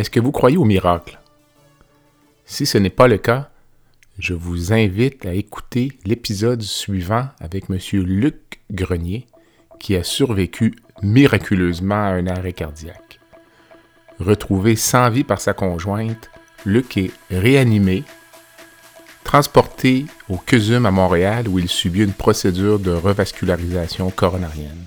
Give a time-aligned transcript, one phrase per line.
[0.00, 1.18] Est-ce que vous croyez au miracle?
[2.46, 3.50] Si ce n'est pas le cas,
[4.18, 7.76] je vous invite à écouter l'épisode suivant avec M.
[8.06, 9.26] Luc Grenier,
[9.78, 13.20] qui a survécu miraculeusement à un arrêt cardiaque.
[14.18, 16.30] Retrouvé sans vie par sa conjointe,
[16.64, 18.04] Luc est réanimé,
[19.22, 24.86] transporté au CUSUM à Montréal où il subit une procédure de revascularisation coronarienne.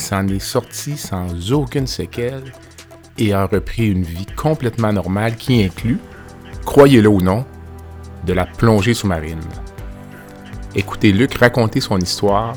[0.00, 2.52] S'en est sorti sans aucune séquelle
[3.18, 5.98] et a repris une vie complètement normale qui inclut,
[6.64, 7.44] croyez-le ou non,
[8.26, 9.40] de la plongée sous-marine.
[10.74, 12.54] Écouter Luc raconter son histoire,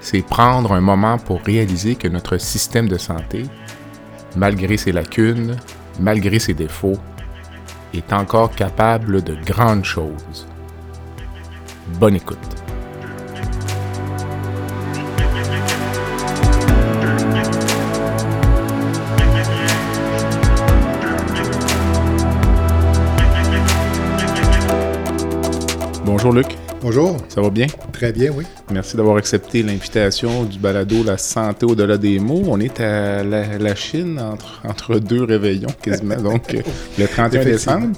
[0.00, 3.44] c'est prendre un moment pour réaliser que notre système de santé,
[4.36, 5.56] malgré ses lacunes,
[6.00, 6.98] malgré ses défauts,
[7.92, 10.46] est encore capable de grandes choses.
[11.98, 12.59] Bonne écoute.
[26.22, 26.58] Bonjour Luc.
[26.82, 27.16] Bonjour.
[27.30, 27.66] Ça va bien?
[27.94, 28.44] Très bien, oui.
[28.70, 32.42] Merci d'avoir accepté l'invitation du balado La santé au-delà des mots.
[32.46, 36.60] On est à la, Chine entre, entre, deux réveillons quasiment, donc euh,
[36.98, 37.96] le 31 décembre.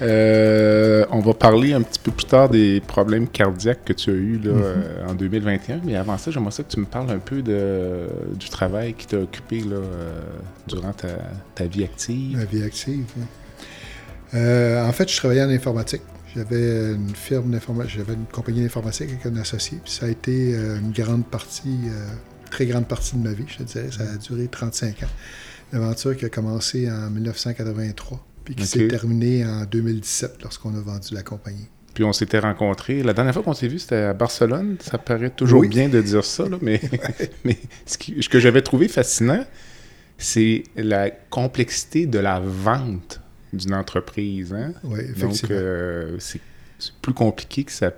[0.00, 4.14] Euh, on va parler un petit peu plus tard des problèmes cardiaques que tu as
[4.14, 4.62] eus là, mm-hmm.
[4.62, 5.80] euh, en 2021.
[5.84, 8.06] Mais avant ça, j'aimerais ça que tu me parles un peu de,
[8.38, 9.76] du travail qui t'a occupé là,
[10.66, 11.08] durant ta,
[11.54, 12.38] ta, vie active.
[12.38, 13.04] Ma vie active.
[14.32, 16.00] en fait, je travaillais en informatique.
[16.36, 17.58] J'avais une firme
[17.88, 21.78] j'avais une compagnie d'informatique avec un associé, puis ça a été euh, une grande partie,
[21.88, 22.06] euh,
[22.50, 23.90] très grande partie de ma vie, je te dirais.
[23.90, 25.06] Ça a duré 35 ans.
[25.72, 30.80] Une aventure qui a commencé en 1983, puis qui s'est terminée en 2017 lorsqu'on a
[30.80, 31.68] vendu la compagnie.
[31.94, 33.02] Puis on s'était rencontrés.
[33.02, 34.76] La dernière fois qu'on s'est vu, c'était à Barcelone.
[34.80, 36.80] Ça paraît toujours bien de dire ça, mais,
[37.44, 39.44] mais ce, ce que j'avais trouvé fascinant,
[40.16, 43.19] c'est la complexité de la vente
[43.52, 44.52] d'une entreprise.
[44.52, 44.72] Hein?
[44.84, 45.28] Oui, effectivement.
[45.28, 46.40] Donc, euh, c'est
[47.02, 47.92] plus compliqué que ça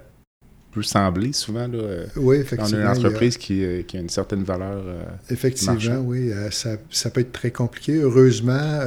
[0.72, 1.68] peut sembler souvent.
[1.68, 2.78] Là, euh, oui, effectivement.
[2.78, 4.82] A une entreprise qui, euh, qui, a une certaine valeur.
[5.30, 6.30] effectivement, oui.
[6.50, 7.96] Ça, ça, peut être très compliqué.
[7.96, 8.80] Heureusement,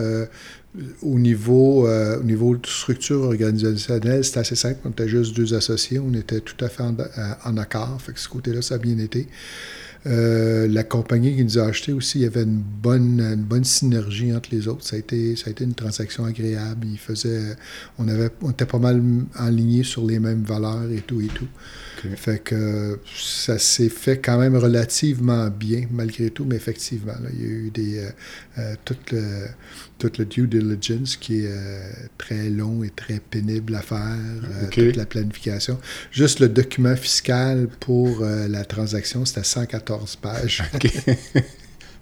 [1.02, 4.80] au niveau, au niveau de structure organisationnelle, c'est assez simple.
[4.86, 6.00] On était juste deux associés.
[6.00, 6.96] On était tout à fait en,
[7.46, 8.02] en accord.
[8.02, 9.28] Fait que ce côté-là, ça a bien été.
[10.08, 13.64] Euh, la compagnie qui nous a acheté aussi, il y avait une bonne, une bonne
[13.64, 14.86] synergie entre les autres.
[14.86, 16.88] Ça a été, ça a été une transaction agréable.
[16.92, 17.56] Il faisait,
[17.98, 19.02] on, avait, on était pas mal
[19.36, 21.48] alignés sur les mêmes valeurs et tout et tout.
[22.16, 27.44] Fait que ça s'est fait quand même relativement bien, malgré tout, mais effectivement, il y
[27.44, 28.10] a eu des, euh,
[28.60, 29.48] euh, tout, le,
[29.98, 31.52] tout le due diligence qui est
[32.18, 34.18] très long et très pénible à faire,
[34.72, 35.80] toute la planification.
[36.12, 40.64] Juste le document fiscal pour la transaction, c'était 114 pages.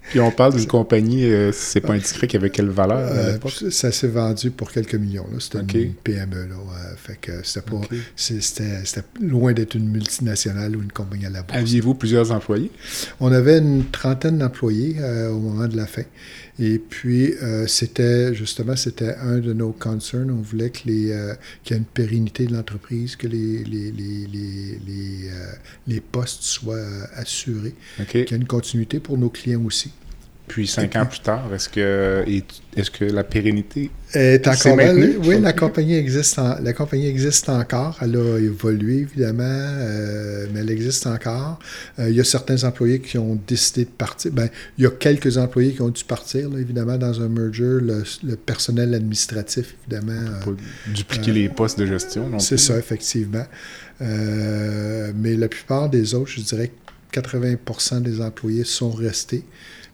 [0.10, 3.38] Puis on parle d'une compagnie, euh, c'est pas indiscret, qui avait quelle valeur à euh?
[3.72, 5.26] Ça s'est vendu pour quelques millions.
[5.40, 6.48] C'était une PME.
[6.48, 6.56] Là,
[6.98, 8.74] fait que c'était,
[9.22, 11.58] loin d'être une multinationale ou une compagnie à la bourse.
[11.58, 12.70] Aviez-vous plusieurs employés?
[13.20, 16.04] On avait une trentaine d'employés euh, au moment de la fin.
[16.60, 17.34] Et puis,
[17.68, 20.30] c'était justement, c'était un de nos concerns.
[20.30, 21.34] On voulait que les,
[21.64, 25.30] qu'il y ait une pérennité de l'entreprise, que les, les, les, les,
[25.88, 26.78] les postes soient
[27.16, 27.74] assurés,
[28.08, 29.92] qu'il y ait une continuité pour nos clients aussi.
[30.48, 35.16] Puis cinq ans plus tard, est-ce que, est que la pérennité est encore maintenue?
[35.24, 37.98] Oui, la compagnie, existe la compagnie existe encore.
[38.02, 41.60] Elle a évolué, évidemment, euh, mais elle existe encore.
[41.98, 44.32] Euh, il y a certains employés qui ont décidé de partir.
[44.34, 47.80] Ben, il y a quelques employés qui ont dû partir, évidemment, dans un merger.
[47.82, 48.04] Le,
[48.36, 50.40] personnel administratif, évidemment.
[50.42, 50.56] Pour
[50.88, 52.38] dupliquer les postes de gestion.
[52.40, 53.46] C'est ça, effectivement.
[54.02, 56.72] mais la plupart des autres, je dirais
[57.14, 59.46] 80% des employés sont restés.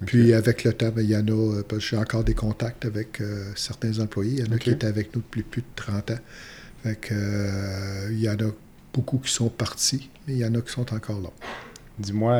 [0.05, 2.33] Puis avec le temps, ben, il y en a, euh, parce que j'ai encore des
[2.33, 4.39] contacts avec euh, certains employés.
[4.39, 6.19] Il y en a qui étaient avec nous depuis plus de 30 ans.
[6.83, 8.51] Fait que, euh, il y en a
[8.93, 11.29] beaucoup qui sont partis, mais il y en a qui sont encore là.
[11.97, 12.33] Dis-moi,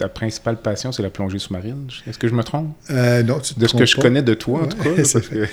[0.00, 1.86] ta principale passion, c'est la plongée sous-marine.
[2.06, 2.74] Est-ce que je me trompe?
[2.88, 4.90] Euh, non, tu te De ce que je connais de toi, en tout cas.
[4.96, 5.46] là, que-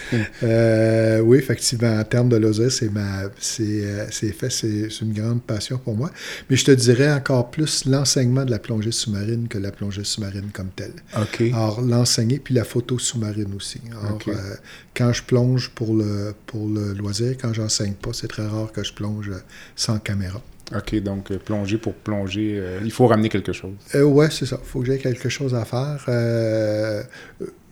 [0.44, 5.01] Euh, oui, effectivement, en termes de loisirs, c'est ma, c'est, euh, c'est fait, c'est, c'est
[5.01, 6.11] une grande passion pour moi.
[6.49, 10.49] Mais je te dirais encore plus l'enseignement de la plongée sous-marine que la plongée sous-marine
[10.53, 10.94] comme telle.
[11.21, 11.41] OK.
[11.53, 13.81] Alors, l'enseigner, puis la photo sous-marine aussi.
[13.91, 14.55] Alors, euh,
[14.95, 18.83] quand je plonge pour le, pour le loisir, quand j'enseigne pas, c'est très rare que
[18.83, 19.29] je plonge
[19.75, 20.41] sans caméra.
[20.75, 23.72] OK, donc euh, plonger pour plonger, euh, il faut ramener quelque chose.
[23.96, 24.60] Euh, ouais, c'est ça.
[24.62, 26.04] Il faut que j'aie quelque chose à faire.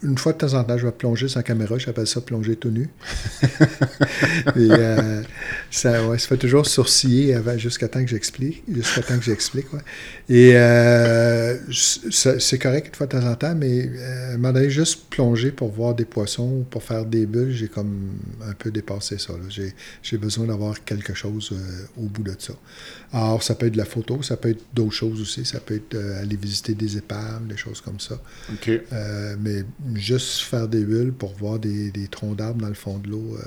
[0.05, 1.77] Une fois de temps en temps, je vais plonger sans caméra.
[1.77, 2.89] J'appelle ça plonger tout nu.
[4.57, 5.21] Euh,
[5.69, 8.63] ça, fait toujours sourciller jusqu'à temps que j'explique.
[8.71, 9.67] Jusqu'à temps que j'explique.
[10.29, 15.09] Et euh, c'est correct une fois de temps en temps, mais euh, moment donné, juste
[15.09, 18.11] plonger pour voir des poissons ou pour faire des bulles, j'ai comme
[18.41, 19.33] un peu dépassé ça.
[20.01, 22.53] j'ai besoin d'avoir quelque chose euh, au bout de ça.
[23.15, 25.45] Alors, ça peut être de la photo, ça peut être d'autres choses aussi.
[25.45, 28.19] Ça peut être euh, aller visiter des épaves, des choses comme ça.
[28.51, 28.69] OK.
[28.69, 29.63] Euh, mais
[29.93, 33.37] juste faire des bulles pour voir des, des troncs d'arbres dans le fond de l'eau,
[33.37, 33.41] euh,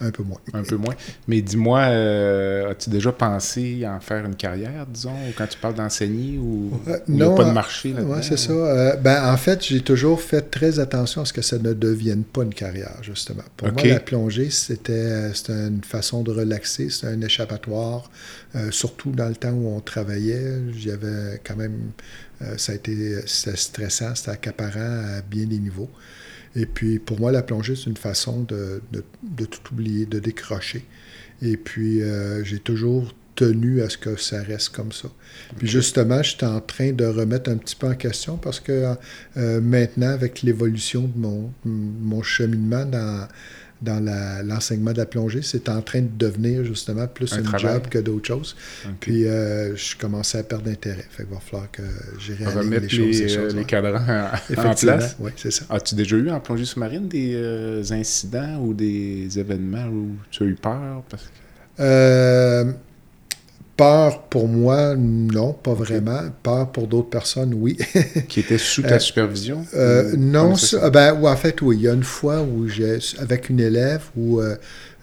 [0.00, 0.40] un peu moins.
[0.52, 0.94] Un peu moins.
[1.28, 5.74] Mais dis-moi, euh, as-tu déjà pensé en faire une carrière, disons, ou quand tu parles
[5.74, 8.14] d'enseigner, ou Euh, il n'y a non, pas de marché là-dedans?
[8.16, 8.52] Oui, c'est ça.
[8.52, 12.24] Euh, ben, en fait, j'ai toujours fait très attention à ce que ça ne devienne
[12.24, 13.44] pas une carrière, justement.
[13.56, 18.10] Pour moi, la plongée, c'était c'était une façon de relaxer, c'était un échappatoire,
[18.56, 20.60] euh, surtout dans le temps où on travaillait.
[20.76, 21.92] J'avais quand même,
[22.56, 25.90] ça a été c'était stressant, c'était accaparant à bien des niveaux.
[26.56, 30.18] Et puis, pour moi, la plongée, c'est une façon de, de- de tout oublier, de
[30.20, 30.84] décrocher.
[31.42, 35.08] Et puis, euh, j'ai toujours tenu à ce que ça reste comme ça.
[35.58, 38.94] Puis justement, je suis en train de remettre un petit peu en question parce que
[39.36, 43.26] euh, maintenant, avec l'évolution de mon, mon cheminement dans,
[43.84, 44.02] dans
[44.44, 47.74] l'enseignement de la plongée, c'est en train de devenir justement plus Un un, travail.
[47.74, 48.56] job que d'autres choses.
[49.00, 51.04] Puis euh, je commençais à perdre d'intérêt.
[51.10, 51.82] Fait qu'il va falloir que
[52.18, 52.98] j'ai les choses.
[52.98, 55.16] les, euh, choses, les cadrans en- place.
[55.20, 55.64] oui, c'est ça.
[55.70, 60.46] As-tu déjà eu en plongée sous-marine des euh, incidents ou des événements où tu as
[60.46, 61.02] eu peur?
[61.08, 61.28] Parce que...
[61.80, 62.72] Euh,
[63.76, 66.20] peur pour moi, non, pas vraiment.
[66.42, 67.76] Peur pour d'autres personnes, oui.
[68.28, 69.66] Qui étaient sous ta supervision?
[69.74, 71.76] Euh, non, ça ben, en fait, oui.
[71.78, 74.56] Il y a une fois où j'ai, avec une élève, où euh,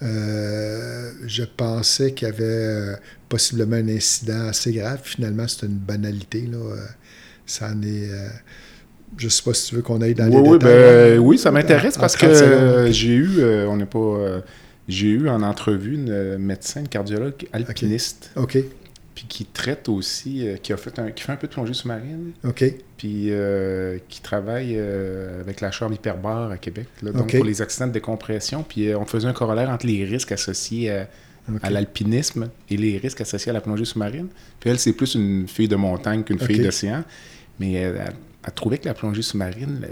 [0.04, 2.96] euh, je pensais qu'il y avait euh,
[3.30, 5.00] possiblement un incident assez grave.
[5.04, 6.48] Finalement, c'est une banalité.
[6.52, 6.58] Là.
[6.58, 6.86] Euh,
[7.46, 8.10] Ça en est.
[8.12, 8.30] euh,
[9.18, 10.60] je sais pas si tu veux qu'on aille dans oui, les oui, détails.
[10.60, 12.76] ben, oui, ça m'intéresse parce que 30 secondes.
[12.88, 14.42] euh, j'ai eu, euh, on n'est pas, euh,
[14.92, 18.58] j'ai eu en entrevue une euh, médecin, une cardiologue alpiniste, OK,
[19.16, 21.74] puis qui traite aussi, euh, qui a fait un, qui fait un peu de plongée
[21.74, 22.64] sous-marine, OK,
[22.98, 27.62] puis euh, qui travaille euh, avec la Chambre hyperbare à Québec, là, donc pour les
[27.62, 30.90] accidents de décompression, puis on faisait un corollaire entre les risques associés
[31.64, 34.28] à, l'alpinisme et les risques associés à la plongée sous-marine.
[34.60, 37.04] Puis elle, c'est plus une fille de montagne qu'une fille d'océan.
[37.60, 38.14] Mais elle, elle-
[38.46, 39.86] elle trouvait que la plongée sous-marine,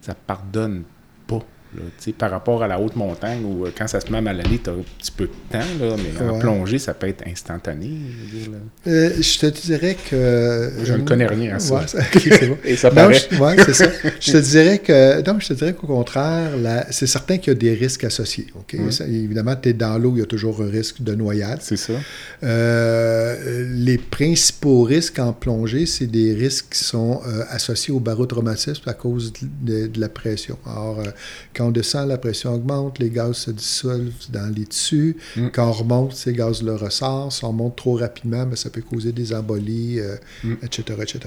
[0.00, 0.82] ça pardonne
[1.26, 1.40] pas.
[1.74, 2.12] Là.
[2.18, 4.58] Par rapport à la haute montagne où euh, quand ça se met à mal aller,
[4.62, 6.38] tu as un petit peu de temps, là, mais en Ouais.
[6.38, 7.88] plongée, ça peut être instantané.
[8.30, 8.58] je veux dire, là.
[8.92, 10.72] Euh, je te dirais que.
[10.84, 11.74] Je ne connais rien à ça.
[11.76, 12.58] Ouais, bon.
[12.64, 13.14] Et ça Non, paraît.
[13.30, 13.86] je, ouais, ça.
[14.20, 16.50] Je te dirais que non, je te dirais qu'au contraire,
[16.90, 18.46] c'est certain qu'il y a des risques associés.
[18.90, 21.58] Ça, évidemment, tu es dans l'eau, il y a toujours un risque de noyade.
[21.62, 21.94] C'est ça.
[22.42, 28.88] Euh, les principaux risques en plongée, c'est des risques qui sont euh, associés au barotraumatisme
[28.88, 29.32] à cause
[29.62, 30.58] de, de la pression.
[30.66, 31.10] Alors, euh,
[31.56, 35.16] quand on descend, la pression augmente, les gaz se dissolvent dans les tissus.
[35.36, 35.48] Mm.
[35.52, 37.32] Quand on remonte, ces gaz-là ressortent.
[37.32, 40.54] Si on monte trop rapidement, ça peut causer des embolies, euh, Mm.
[40.62, 41.18] etc., etc.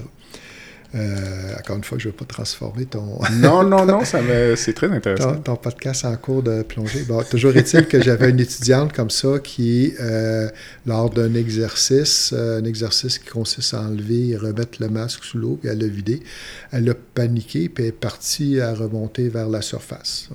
[0.95, 4.55] Euh, encore une fois, je ne veux pas transformer ton, Non, non, non, ça me...
[4.55, 5.35] c'est très intéressant.
[5.35, 7.03] ton podcast en cours de plongée.
[7.03, 10.49] Bon, toujours est-il que j'avais une étudiante comme ça qui, euh,
[10.87, 15.37] lors d'un exercice, euh, un exercice qui consiste à enlever et remettre le masque sous
[15.37, 16.21] l'eau, puis à le vider,
[16.71, 20.29] elle a paniqué, puis elle est partie à remonter vers la surface.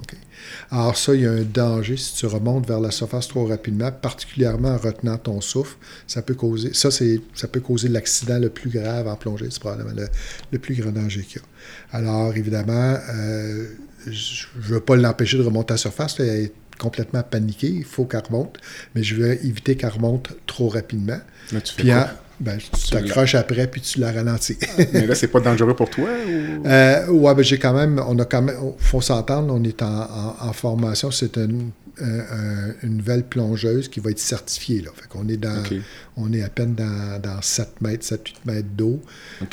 [0.70, 3.90] Alors ça, il y a un danger si tu remontes vers la surface trop rapidement,
[3.90, 5.76] particulièrement en retenant ton souffle.
[6.06, 9.46] Ça peut causer, ça, c'est, ça peut causer l'accident le plus grave en plongée.
[9.50, 10.08] C'est probablement le,
[10.52, 11.44] le plus grand danger qu'il y
[11.94, 11.96] a.
[11.98, 13.66] Alors, évidemment, euh,
[14.06, 16.18] je ne veux pas l'empêcher de remonter à la surface.
[16.18, 17.68] là, Elle est complètement paniquée.
[17.68, 18.58] Il faut qu'elle remonte.
[18.94, 21.18] Mais je veux éviter qu'elle remonte trop rapidement.
[21.52, 22.00] Là, tu fais Puis, quoi?
[22.02, 22.08] en-
[22.40, 24.58] ben, tu t'accroches après, puis tu la ralentis.
[24.92, 26.08] Mais là, c'est pas dangereux pour toi?
[26.28, 26.62] Ou...
[26.66, 29.86] Euh, ouais, ben j'ai quand même, on a quand même, faut s'entendre, on est en,
[30.02, 31.70] en- en formation, c'est une,
[32.00, 34.80] une nouvelle plongeuse qui va être certifiée.
[34.80, 34.90] Là.
[34.94, 35.62] Fait qu'on est dans,
[36.16, 39.00] on est à peine dans, dans 7 mètres, 7-8 mètres d'eau.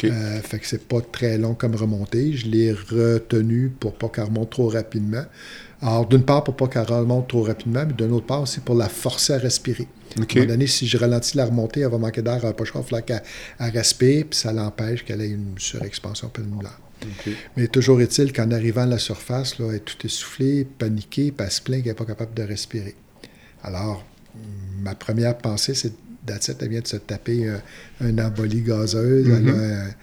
[0.03, 2.33] Euh, fait que c'est pas très long comme remontée.
[2.33, 5.23] Je l'ai retenu pour pas qu'elle remonte trop rapidement.
[5.81, 8.75] Alors, d'une part, pour pas qu'elle remonte trop rapidement, mais d'une autre part aussi pour
[8.75, 9.87] la forcer à respirer.
[10.17, 12.53] À un moment donné, si je ralentis la remontée, elle va manquer d'air, elle va
[12.53, 13.21] pas chaud, il va qu'elle
[13.59, 16.79] respire, puis ça l'empêche qu'elle ait une surexpansion pulmonaire.
[17.57, 21.45] Mais toujours est-il qu'en arrivant à la surface, là, elle est tout essoufflée, paniquée, puis
[21.45, 22.95] elle se plaint qu'elle n'est pas capable de respirer.
[23.63, 24.05] Alors,
[24.81, 25.93] ma première pensée, c'est
[26.25, 27.51] Datset, elle vient de se taper
[27.99, 29.27] un, embolie gazeuse.
[29.27, 29.93] Mm-hmm.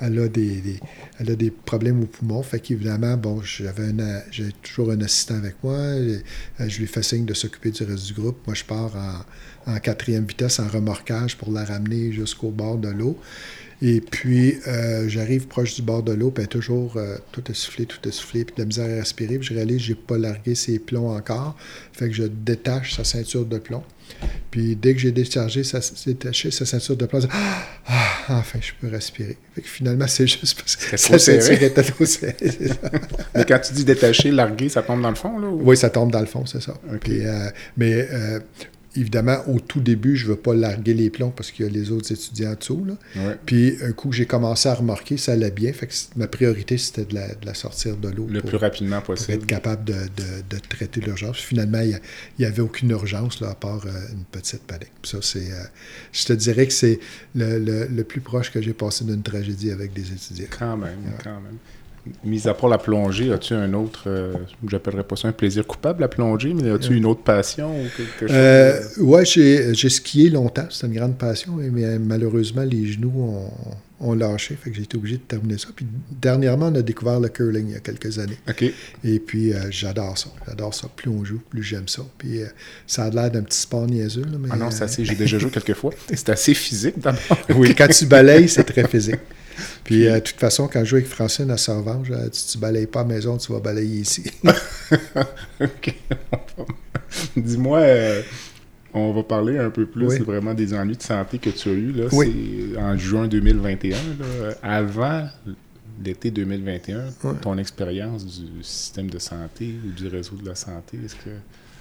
[0.00, 0.80] elle, a, des,
[1.20, 2.42] elle, a, des, problèmes aux poumons.
[2.42, 3.94] Fait qu'évidemment, bon, j'avais
[4.32, 5.78] j'ai toujours un assistant avec moi.
[6.58, 8.38] Je lui fais signe de s'occuper du reste du groupe.
[8.46, 9.24] Moi, je pars en,
[9.68, 13.18] en quatrième vitesse en remorquage pour la ramener jusqu'au bord de l'eau.
[13.80, 18.06] Et puis, euh, j'arrive proche du bord de l'eau, puis toujours euh, tout essoufflé, tout
[18.08, 19.38] essoufflé, puis de la misère à respirer.
[19.38, 21.56] Puis je réalise que je n'ai pas largué ses plombs encore.
[21.92, 23.84] Fait que je détache sa ceinture de plomb.
[24.50, 28.38] Puis dès que j'ai déchargé, sa, détaché sa ceinture de plomb, je dis, ah, ah,
[28.38, 29.36] enfin, je peux respirer.
[29.54, 32.34] Fait que finalement, c'est juste parce que sa ceinture était trop serrée.
[33.34, 35.46] mais quand tu dis détacher, larguer, ça tombe dans le fond, là?
[35.48, 36.74] Oui, ça tombe dans le fond, c'est ça.
[36.90, 38.08] Euh, mais
[38.96, 41.72] évidemment, au tout début, je ne veux pas larguer les plombs parce qu'il y a
[41.72, 42.86] les autres étudiants en dessous.
[43.46, 45.72] Puis, un coup, j'ai commencé à remarquer, ça allait bien.
[45.72, 48.26] Fait que ma priorité, c'était de la, sortir de l'eau.
[48.28, 49.26] Le plus rapidement possible.
[49.26, 51.38] Pour être capable de, traiter l'urgence.
[51.38, 51.98] Finalement, il
[52.38, 54.92] n'y avait aucune urgence, là, à part euh, une petite panique.
[55.02, 55.50] ça, c'est.
[55.50, 55.64] Euh,
[56.12, 57.00] je te dirais que c'est
[57.34, 60.46] le, plus proche que j'ai passé d'une tragédie avec des étudiants.
[60.50, 61.58] Quand même, quand même
[62.24, 64.32] mis à part la plongée, as-tu un autre, euh,
[64.68, 68.26] j'appellerais pas ça un plaisir coupable, la plongée, mais as-tu une autre passion ou quelque
[68.26, 68.36] chose?
[68.36, 73.50] Euh, oui, j'ai skié longtemps, c'est une grande passion, mais malheureusement, les genoux ont,
[74.00, 75.68] lâché, fait que j'ai été obligé de terminer ça.
[75.74, 78.38] Puis dernièrement, on a découvert le curling il y a quelques années.
[78.48, 78.64] OK.
[79.04, 80.28] Et puis, euh, j'adore ça.
[80.46, 80.88] J'adore ça.
[80.94, 82.02] Plus on joue, plus j'aime ça.
[82.16, 82.40] Puis,
[82.86, 84.24] ça a l'air d'un petit sport niaiseux.
[84.38, 85.92] mais, ah non, c'est assez, j'ai déjà joué quelques fois.
[86.08, 87.20] C'est assez physique d'abord.
[87.56, 89.20] oui, quand tu balayes, c'est très physique.
[89.84, 92.62] Puis, euh, de toute façon, quand je joue avec Francine à euh, si tu ne
[92.62, 94.24] balayes pas à la maison, tu vas balayer ici.
[95.60, 95.94] OK.
[97.36, 98.22] Dis-moi, euh,
[98.94, 101.92] on va parler un peu plus vraiment des ennuis de santé que tu as eus.
[101.92, 102.04] Là.
[102.12, 102.74] Oui.
[102.78, 103.96] en juin 2021.
[104.62, 105.28] Avant
[106.04, 111.16] l'été 2021, ton expérience du système de santé ou du réseau de la santé, est-ce
[111.16, 111.30] que...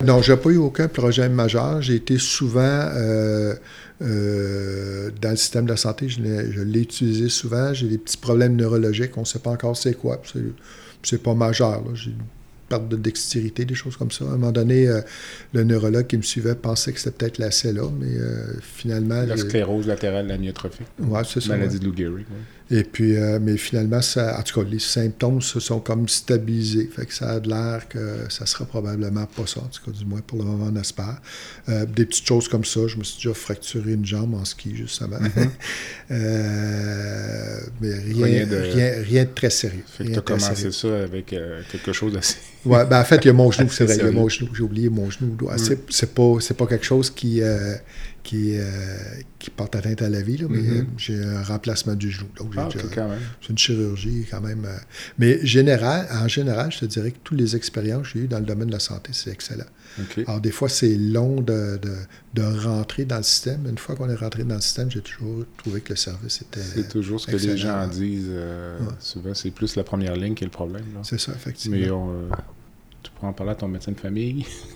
[0.06, 1.82] Non, je n'ai pas eu aucun projet majeur.
[1.82, 3.56] J'ai été souvent euh,
[4.02, 6.08] euh, dans le système de la santé.
[6.08, 7.74] Je l'ai utilisé souvent.
[7.74, 9.18] J'ai des petits problèmes neurologiques.
[9.18, 10.22] On ne sait pas encore c'est quoi.
[11.02, 11.84] C'est pas majeur.
[11.96, 12.14] J'ai
[12.68, 14.26] perte de dextérité, des choses comme ça.
[14.26, 15.02] À un moment donné, euh,
[15.54, 18.18] le neurologue qui me suivait pensait que c'était peut-être la CELA, mais
[18.62, 19.24] finalement...
[19.24, 20.88] La sclérose latérale amyotrophique.
[21.00, 21.56] Oui, c'est ça.
[21.56, 22.26] Maladie de Lou Gehrig.
[22.70, 26.90] Et puis, euh, mais finalement, ça, en tout cas, les symptômes se sont comme stabilisés.
[26.94, 30.06] Fait que ça a l'air que ça sera probablement pas ça, en tout cas, du
[30.06, 31.22] moins pour le moment, on espère.
[31.70, 32.82] Euh, des petites choses comme ça.
[32.88, 35.20] Je me suis déjà fracturé une jambe en ski, justement.
[36.10, 38.56] Euh, mais rien, de...
[38.56, 39.84] Rien, rien, de très sérieux.
[39.86, 42.38] Fait que tu as commencé ça avec euh, quelque chose d'assez.
[42.64, 43.98] ouais, ben en fait, il y a mon genou, c'est vrai.
[43.98, 44.50] Il y a mon genou.
[44.56, 45.36] J'ai oublié mon genou.
[45.42, 45.58] Mm.
[45.90, 47.42] C'est pas, pas quelque chose qui
[48.28, 48.66] qui, euh,
[49.40, 50.86] qui porte atteinte à la vie, mais mm-hmm.
[50.98, 52.28] j'ai un remplacement du genou.
[52.36, 54.66] Donc, ah, c'est une chirurgie quand même.
[54.66, 54.78] Euh,
[55.18, 58.40] mais général, en général, je te dirais que toutes les expériences que j'ai eues dans
[58.40, 59.64] le domaine de la santé, c'est excellent.
[60.28, 61.80] Alors, des fois, c'est long de,
[62.34, 63.66] de, rentrer dans le système.
[63.66, 66.60] Une fois qu'on est rentré dans le système, j'ai toujours trouvé que le service était.
[66.60, 68.28] C'est toujours ce que les gens disent.
[68.30, 70.84] Euh, souvent, c'est plus la première ligne qui est le problème.
[71.04, 71.78] C'est ça, effectivement.
[71.78, 72.30] Mais on,
[73.18, 74.46] pourras en parler à ton médecin de famille.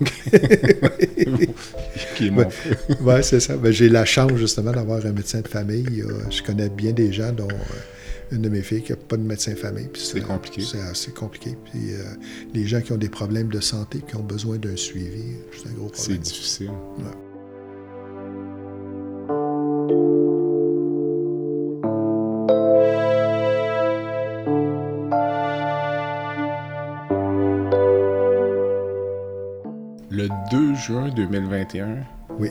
[2.16, 2.46] qui est mon
[3.00, 3.56] Oui, c'est ça.
[3.56, 6.04] Ben, j'ai la chance justement d'avoir un médecin de famille.
[6.30, 9.22] je connais bien des gens dont euh, une de mes filles qui n'a pas de
[9.22, 9.88] médecin de famille.
[9.94, 10.62] C'est compliqué.
[10.62, 11.56] C'est assez compliqué.
[11.70, 12.02] Puis euh,
[12.54, 15.72] les gens qui ont des problèmes de santé, qui ont besoin d'un suivi, c'est un
[15.72, 16.18] gros problème.
[16.18, 16.70] C'est difficile.
[16.98, 17.31] le
[31.14, 31.96] 2 juin 2021,
[32.38, 32.50] oui.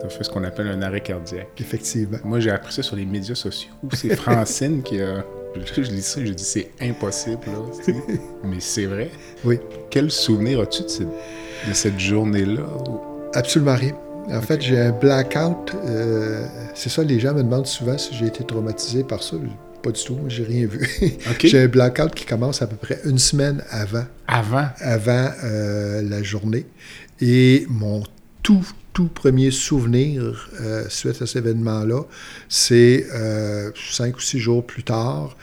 [0.00, 1.48] tu as fait ce qu'on appelle un arrêt cardiaque.
[1.58, 2.18] Effectivement.
[2.24, 3.72] Moi, j'ai appris ça sur les médias sociaux.
[3.92, 5.24] C'est Francine qui a.
[5.76, 7.94] Je, lis ça je dis c'est impossible, là.
[8.44, 9.10] Mais c'est vrai.
[9.44, 9.58] Oui.
[9.90, 12.62] Quel souvenir as-tu de cette, journée-là?
[13.34, 13.92] Absolument rien.
[14.30, 15.74] En fait, j'ai un blackout.
[15.84, 19.36] Euh, c'est ça, les gens me demandent souvent si j'ai été traumatisé par ça.
[19.82, 20.88] Pas du tout, j'ai rien vu.
[21.40, 24.04] j'ai un blackout qui commence à peu près une semaine avant.
[24.28, 24.68] Avant?
[24.78, 26.66] Avant euh, la journée.
[27.22, 28.02] Et mon
[28.42, 32.02] tout, tout premier souvenir euh, suite à cet événement-là,
[32.48, 35.36] c'est euh, cinq ou six jours plus tard,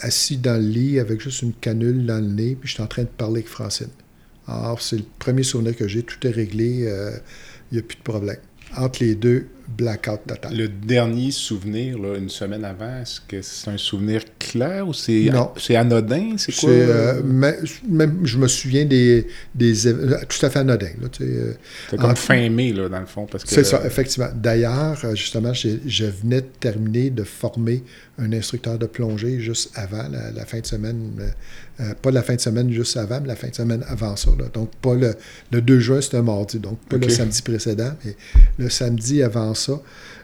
[0.00, 2.86] assis dans le lit avec juste une canule dans le nez, puis je suis en
[2.86, 3.88] train de parler avec Francine
[4.46, 6.02] Alors, c'est le premier souvenir que j'ai.
[6.02, 6.84] Tout est réglé.
[6.86, 7.10] euh,
[7.72, 8.36] Il n'y a plus de problème.
[8.76, 10.56] Entre les deux, blackout total.
[10.56, 15.28] Le dernier souvenir, là, une semaine avant, est-ce que c'est un souvenir clair ou c'est
[15.32, 15.50] Non.
[15.58, 16.36] c'est anodin?
[16.38, 16.70] C'est C'est, quoi?
[16.70, 17.58] euh, mais-
[17.88, 20.88] même, je me souviens des, des euh, tout à fait anodin.
[21.02, 21.52] Là, tu sais, euh,
[21.90, 23.26] C'est comme en- fin mai, là, dans le fond.
[23.30, 24.30] parce que C'est ça, effectivement.
[24.34, 27.84] D'ailleurs, justement, j'ai- je venais de terminer de former
[28.18, 31.12] un instructeur de plongée juste avant la, la fin de semaine.
[31.80, 34.30] euh, pas la fin de semaine juste avant, mais la fin de semaine avant ça.
[34.36, 34.46] là.
[34.52, 35.14] Donc, pas le,
[35.52, 36.58] le 2 juin, c'était un mardi.
[36.58, 38.16] Donc, pas le samedi précédent, mais
[38.58, 39.80] le samedi avant ça,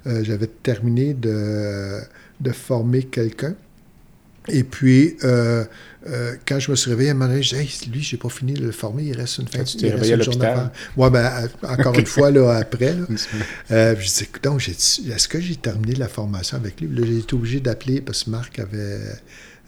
[0.06, 2.00] euh, j'avais terminé de,
[2.40, 3.54] de former quelqu'un.
[4.48, 5.64] Et puis, euh,
[6.06, 8.18] euh, quand je me suis réveillé, à un moment donné, je disais, Hey, lui, j'ai
[8.18, 10.16] pas fini de le former, il reste une fin Ah, tu il t'es réveillé à
[10.16, 10.70] l'hôpital?
[10.96, 13.06] Ouais, ben, encore une fois, là, après, là,
[13.70, 16.88] euh, je disais, donc, est-ce que j'ai terminé la formation avec lui?
[16.94, 19.00] Là, j'ai été obligé d'appeler, parce que Marc avait,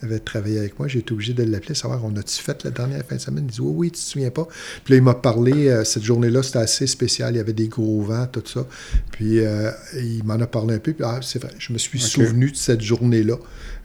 [0.03, 3.05] avait travaillé avec moi, j'ai été obligé de l'appeler, savoir, on a-tu fait la dernière
[3.05, 3.45] fin de semaine?
[3.49, 4.47] Il dit, oui, oui, tu te souviens pas?
[4.85, 7.69] Puis là, il m'a parlé, euh, cette journée-là, c'était assez spécial, il y avait des
[7.69, 8.67] gros vents, tout ça.
[9.13, 12.01] Puis euh, il m'en a parlé un peu, puis ah, c'est vrai, je me suis
[12.01, 13.37] souvenu de cette journée-là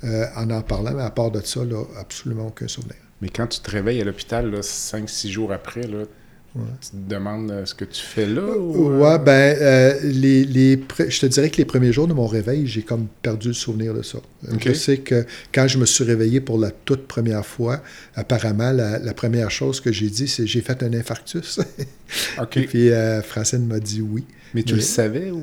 [0.04, 2.96] euh, en en parlant, mais à part de ça, là, absolument aucun souvenir.
[3.22, 6.06] Mais quand tu te réveilles à l'hôpital, 5-6 jours après, là,
[6.54, 8.42] tu te demandes euh, ce que tu fais là?
[8.58, 12.08] ou, euh, Ouais, ben, euh, les, les pre- je te dirais que les premiers jours
[12.08, 14.18] de mon réveil, j'ai comme perdu le souvenir de ça.
[14.48, 14.64] Euh, Ok.
[14.68, 17.82] Je sais que quand je me suis réveillé pour la toute première fois,
[18.16, 21.60] apparemment, la, la première chose que j'ai dit, c'est j'ai fait un infarctus.
[22.42, 22.58] OK.
[22.58, 24.26] Et puis euh, Francine m'a dit oui.
[24.54, 25.42] Mais tu mais- le savais ou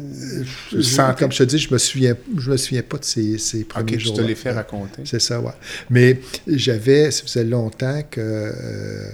[0.70, 1.14] Je-?
[1.18, 3.94] Comme je te dis, je me souviens, je me souviens pas de ces, ces premiers
[3.94, 4.16] OK, jours.
[4.16, 5.00] te l'es fait raconter.
[5.06, 5.52] C'est ça, ouais.
[5.88, 9.08] Mais j'avais, ça faisait longtemps que euh,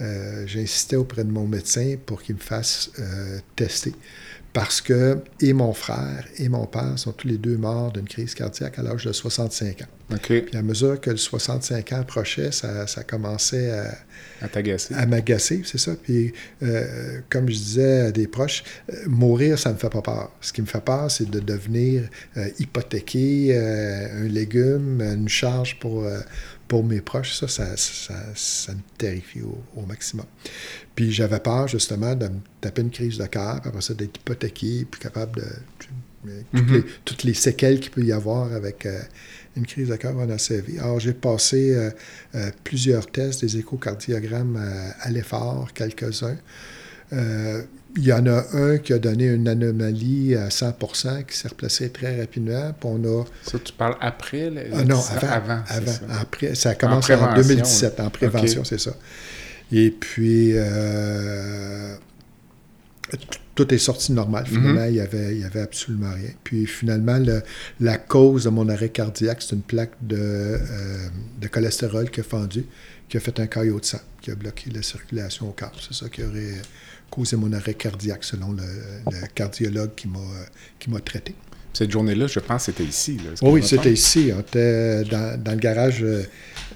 [0.00, 3.92] euh, j'insistais auprès de mon médecin pour qu'il me fasse euh, tester.
[4.52, 8.34] Parce que et mon frère et mon père sont tous les deux morts d'une crise
[8.34, 10.16] cardiaque à l'âge de 65 ans.
[10.22, 13.94] Puis à mesure que le 65 ans approchait, ça, ça commençait à,
[14.40, 14.94] à t'agacer.
[14.94, 15.92] à m'agacer, c'est ça.
[16.02, 18.64] Puis, euh, comme je disais à des proches,
[19.06, 20.32] mourir, ça ne me fait pas peur.
[20.40, 22.08] Ce qui me fait peur, c'est de devenir
[22.58, 26.08] hypothéqué, un légume, une charge pour,
[26.68, 27.38] pour mes proches.
[27.38, 30.26] Ça, ça, ça, ça me terrifie au, au maximum.
[30.94, 34.86] Puis, j'avais peur, justement, de me taper une crise de cœur, après ça, d'être hypothéqué,
[34.90, 35.46] puis capable de...
[35.78, 35.90] toutes,
[36.52, 36.74] Mhm.
[36.74, 39.00] les, toutes les séquelles qu'il peut y avoir avec euh,
[39.56, 40.78] une crise de cœur dans sa vie.
[40.78, 41.90] Alors, j'ai passé euh,
[42.34, 44.56] euh, plusieurs tests, des échocardiogrammes
[45.00, 46.36] à l'effort, quelques-uns.
[47.96, 51.90] Il y en a un qui a donné une anomalie à 100% qui s'est replacé
[51.90, 52.72] très rapidement.
[52.78, 53.24] Puis on a.
[53.44, 54.50] Ça, tu parles après?
[54.50, 55.62] le- Ah non, avant.
[55.66, 55.92] ça.
[56.20, 58.04] Après, ça a commencé en, prévention, 2017, là.
[58.04, 58.94] en prévention, c'est ça.
[59.72, 61.94] Et puis, euh,
[63.54, 64.44] tout est sorti normal.
[64.46, 66.30] Finalement, il n'y avait, il y avait absolument rien.
[66.44, 67.42] Puis finalement, le-
[67.80, 71.08] la cause de mon arrêt cardiaque, c'est une plaque de, euh,
[71.40, 72.64] de cholestérol qui a fendu,
[73.08, 75.72] qui a fait un caillot de sang, qui a bloqué la circulation au cœur.
[75.80, 76.60] C'est ça qui aurait
[77.10, 78.62] causé mon arrêt cardiaque, selon le,
[79.10, 80.08] le cardiologue qui
[80.90, 81.34] m'a traité.
[81.72, 83.18] Cette journée-là, je pense que c'était ici.
[83.18, 84.32] Là, oui, c'était ici.
[84.34, 86.24] On était dans, dans le garage euh,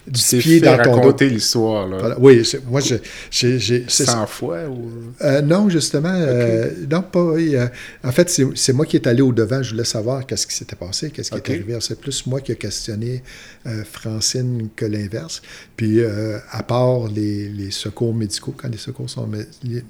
[0.06, 0.96] du pied fait dans ton dos.
[0.96, 1.86] raconter l'histoire.
[1.88, 2.18] Voilà.
[2.18, 2.96] Oui, moi, je-
[3.30, 3.58] j'ai...
[3.58, 4.12] j'ai- c'est ça.
[4.12, 4.90] 100 fois ou...
[5.22, 7.22] Euh, non, justement, euh, non, pas.
[7.24, 7.66] oui, euh,
[8.02, 9.62] en fait, c'est c'est moi qui est allé au-devant.
[9.62, 11.76] Je voulais savoir qu'est-ce qui s'était passé, qu'est-ce qui est arrivé.
[11.80, 13.22] C'est plus moi qui ai questionné
[13.90, 15.42] Francine que l'inverse.
[15.76, 19.28] Puis, à part les, les secours médicaux, quand les secours sont.
[19.62, 19.84] les-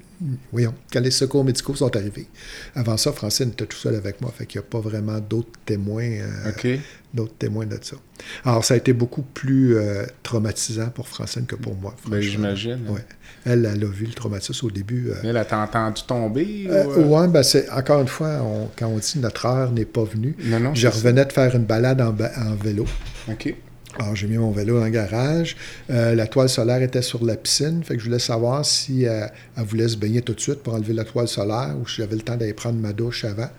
[0.51, 2.27] voyons, quand les secours médicaux sont arrivés.
[2.75, 4.31] Avant ça, Francine était tout seul avec moi.
[4.37, 6.03] Fait qu'il n'y a pas vraiment d'autres témoins.
[6.03, 6.67] euh, OK.
[7.13, 7.95] D'autres témoins de ça.
[8.43, 11.95] Alors, ça a été beaucoup plus euh, traumatisant pour Francine que pour moi.
[12.07, 12.79] Ben, j'imagine.
[12.89, 13.05] Ouais.
[13.45, 15.09] Elle, elle a vu le traumatisme au début.
[15.09, 16.65] euh, Elle, t'a entendu tomber?
[16.69, 17.21] euh, ou, euh?
[17.21, 20.35] ouais, ben c'est encore une fois, on- quand on dit notre heure n'est pas venue,
[20.45, 22.13] Non, non, je revenais de faire une balade en,
[22.55, 22.85] vélo.
[23.29, 23.53] OK.
[23.99, 25.55] Alors, j'ai mis mon vélo dans le garage.
[25.91, 27.83] Euh, la toile solaire était sur la piscine.
[27.83, 30.73] Fait que je voulais savoir si euh, elle voulait se baigner tout de suite pour
[30.73, 33.49] enlever la toile solaire ou si j'avais le temps d'aller prendre ma douche avant.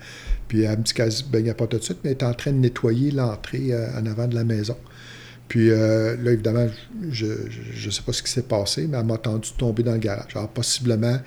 [0.48, 2.26] Puis elle me dit qu'elle ne se baignait pas tout de suite, mais elle était
[2.26, 4.76] en train de nettoyer l'entrée euh, en avant de la maison.
[5.48, 6.66] Puis euh, là, évidemment,
[7.10, 9.98] je ne sais pas ce qui s'est passé, mais elle m'a entendu tomber dans le
[9.98, 10.28] garage.
[10.34, 11.18] Alors, possiblement,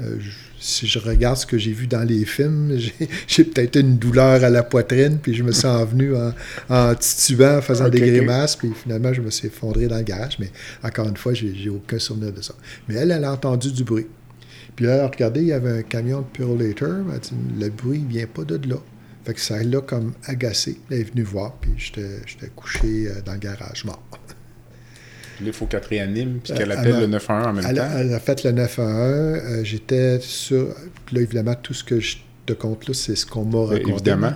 [0.00, 2.76] euh, je- si je regarde ce que j'ai vu dans les films,
[3.28, 6.32] j'ai- peut-être une douleur à la poitrine, puis je me suis envenu en,
[6.70, 10.02] en titubant, en faisant Ok, des grimaces, puis finalement, je me suis effondré dans le
[10.02, 10.38] garage.
[10.38, 10.50] Mais
[10.82, 12.54] encore une fois, j'ai aucun souvenir de ça.
[12.88, 14.06] Mais elle, elle a entendu du bruit.
[14.76, 17.04] Puis là, regardé, il y avait un camion de.
[17.08, 18.76] Elle a dit, le bruit ne vient pas de là.
[19.24, 20.78] Fait que ça l'a comme agacé.
[20.90, 24.02] Elle est venue voir, puis j'étais couché euh, dans le garage, mort.
[25.40, 27.64] Là, il faut qu'elle te réanime puis Euh, qu'elle elle appelle le 911 en même
[27.68, 27.88] Elle, temps.
[27.98, 28.88] elle a fait le 911.
[29.44, 30.74] euh, J'étais sur.
[31.04, 33.90] Puis là, évidemment, tout ce que je de conte-là, c'est ce qu'on m'a raconté.
[33.90, 34.32] Évidemment.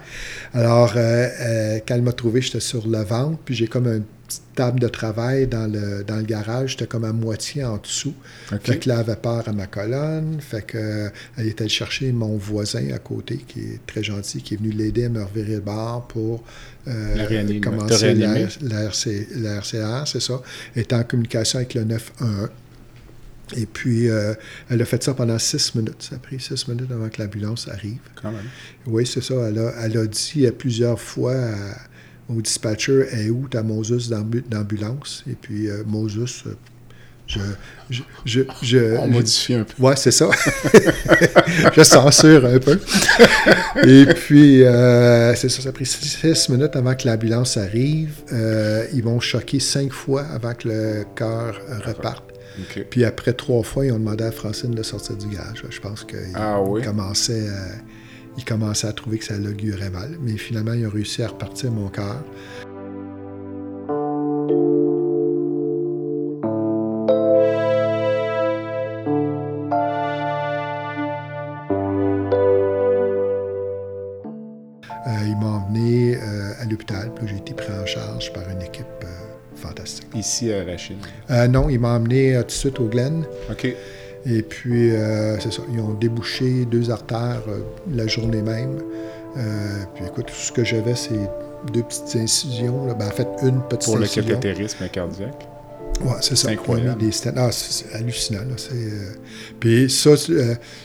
[0.53, 4.03] Alors, euh, euh, quand elle m'a trouvé, j'étais sur le ventre, puis j'ai comme une
[4.31, 6.71] petite table de travail dans le, dans le garage.
[6.71, 8.15] J'étais comme à moitié en dessous.
[8.53, 8.61] OK.
[8.65, 10.39] Fait que là, elle avait peur à ma colonne.
[10.41, 14.41] Fait que, euh, elle est allée chercher mon voisin à côté, qui est très gentil,
[14.43, 16.45] qui est venu l'aider à me revirer le bord pour
[16.89, 18.49] euh, La commencer la, réanimer.
[18.63, 20.41] la, RC la RCR, c'est ça.
[20.77, 22.49] Elle était en communication avec le 911.
[23.57, 24.33] Et puis, euh,
[24.69, 26.03] elle a fait ça pendant six minutes.
[26.09, 27.99] Ça a pris six minutes avant que l'ambulance arrive.
[28.23, 28.45] Quand même.
[28.87, 29.35] Oui, c'est ça.
[29.49, 31.77] Elle a, elle a dit euh, plusieurs fois à-
[32.37, 33.47] au dispatcher est où?
[33.49, 36.55] Ta Moses d'ambu- d'ambulance Et puis, euh, Moses, euh,
[37.27, 37.39] je.
[37.91, 39.83] je, je, je- On modifie un peu.
[39.83, 40.29] Ouais, c'est ça.
[41.77, 42.79] je censure un peu.
[43.87, 48.15] Et puis, euh, c'est ça, ça a pris six, minutes avant que l'ambulance arrive.
[48.93, 52.25] Ils vont choquer cinq fois avant que le cœur reparte.
[52.91, 55.63] Puis après trois fois, ils ont demandé à Francine de sortir du garage.
[55.71, 56.83] Je pense qu'ils Ah oui?
[56.83, 57.63] commençaient, à,
[58.37, 60.17] ils commençaient à trouver que ça l'augurait mal.
[60.21, 62.23] Mais finalement, ils ont réussi à repartir mon cœur.
[75.07, 78.63] Euh, ils m'ont emmené euh, à l'hôpital, puis j'ai été pris en charge par une
[78.63, 79.07] équipe euh,
[79.55, 80.07] fantastique.
[80.15, 80.99] Ici à Rachine.
[81.31, 83.25] Euh, non, ils m'ont emmené tout de suite au Glen.
[83.51, 83.75] OK.
[84.27, 87.61] Et puis, euh, c'est ça, ils ont débouché deux artères euh,
[87.93, 88.81] la journée même.
[89.37, 89.41] Euh,
[89.95, 91.31] puis écoute, tout ce que j'avais, c'est
[91.73, 92.87] deux petites incisions.
[92.87, 92.95] là.
[92.95, 94.23] Ben, en fait, une petite Pour le incision.
[94.25, 95.49] cathétérisme cardiaque.
[96.03, 96.51] Ouais, c'est ça.
[96.51, 97.01] Incroyable.
[97.01, 97.11] Des.
[97.37, 98.41] Ah, c'est hallucinant.
[98.41, 98.57] Là.
[99.59, 100.11] Puis ça,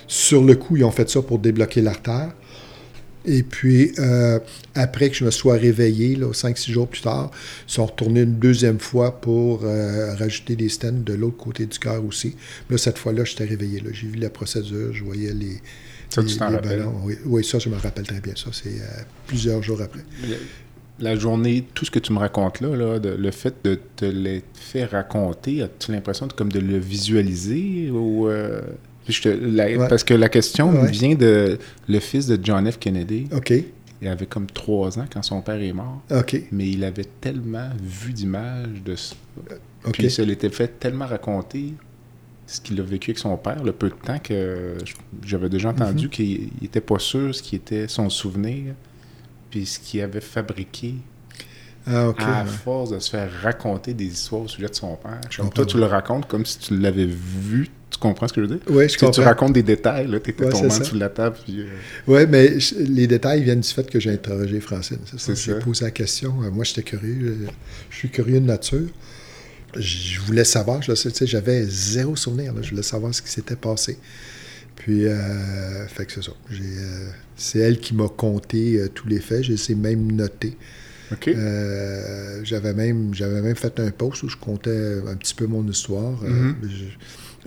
[0.07, 2.31] sur le coup, ils ont fait ça pour débloquer l'artère.
[3.27, 4.39] Et puis, euh,
[4.75, 7.31] après que je me sois réveillé, là, 5-6 jours plus tard,
[7.67, 11.79] ils sont retournés une deuxième fois pour euh, rajouter des stents de l'autre côté du
[11.79, 12.35] cœur aussi.
[12.69, 13.79] Là, cette fois-là, j'étais réveillé.
[13.79, 13.89] Là.
[13.93, 15.57] J'ai vu la procédure, je voyais les,
[16.09, 16.79] Ça, les, tu t'en les rappelles?
[16.79, 17.01] ballons.
[17.03, 18.33] Oui, oui, ça, je me rappelle très bien.
[18.35, 20.01] Ça, c'est euh, plusieurs jours après.
[20.99, 24.05] La journée, tout ce que tu me racontes là, là, de- le fait de te
[24.05, 28.61] le faire raconter, as-tu l'impression de, comme de le visualiser ou euh,
[29.13, 29.87] je te- la- Ouais.
[29.87, 30.89] Parce que la question Ouais.
[30.91, 32.77] vient de le fils de John F.
[32.79, 33.27] Kennedy.
[33.35, 33.53] OK.
[34.01, 36.35] Il avait comme trois ans quand son père est mort, OK.
[36.51, 39.15] mais il avait tellement vu d'images de ça.
[39.85, 39.93] OK.
[39.93, 41.73] Puis il se l'était fait tellement raconter
[42.45, 44.75] ce qu'il a vécu avec son père, le peu de temps que
[45.25, 46.09] j'avais déjà entendu Mhm.
[46.11, 48.73] qu'il n'était pas sûr ce qui était son souvenir,
[49.49, 50.95] puis ce qu'il avait fabriqué
[51.87, 52.49] Ah, à ouais.
[52.49, 55.21] force de se faire raconter des histoires au sujet de son père.
[55.37, 57.69] Comme toi, tu le racontes comme si tu l'avais vu.
[57.95, 58.65] Tu comprends ce que je veux dire?
[58.69, 59.23] Oui, je Tu sais, tu comprends.
[59.23, 61.61] racontes des détails, là, t'étais Ouais, tombé de la table, puis...
[61.61, 61.65] euh,
[62.07, 64.97] Oui, mais je- les détails viennent du fait que j'ai interrogé Francine.
[65.17, 66.43] C'est J'ai posé la question.
[66.43, 67.37] Euh, Moi, j'étais curieux.
[67.45, 67.47] Je,
[67.91, 68.89] je suis curieux de nature.
[69.77, 70.81] Je voulais savoir.
[70.81, 72.53] J'avais zéro souvenir.
[72.53, 72.61] là.
[72.61, 73.97] Je voulais savoir ce qui s'était passé.
[74.75, 76.31] Puis, euh, fait que c'est ça.
[76.51, 78.09] Euh, c'est elle qui m'a
[78.77, 79.43] euh, tous les faits.
[79.43, 80.57] J'ai essayé même noté.
[81.13, 81.29] OK.
[81.29, 85.65] Euh, j'avais même j'avais même fait un post où je comptais un petit peu mon
[85.67, 86.19] histoire.
[86.23, 86.55] Euh, Mhm.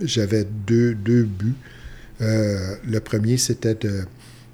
[0.01, 1.53] J'avais deux, deux buts.
[2.21, 4.01] Euh, le premier, c'était de,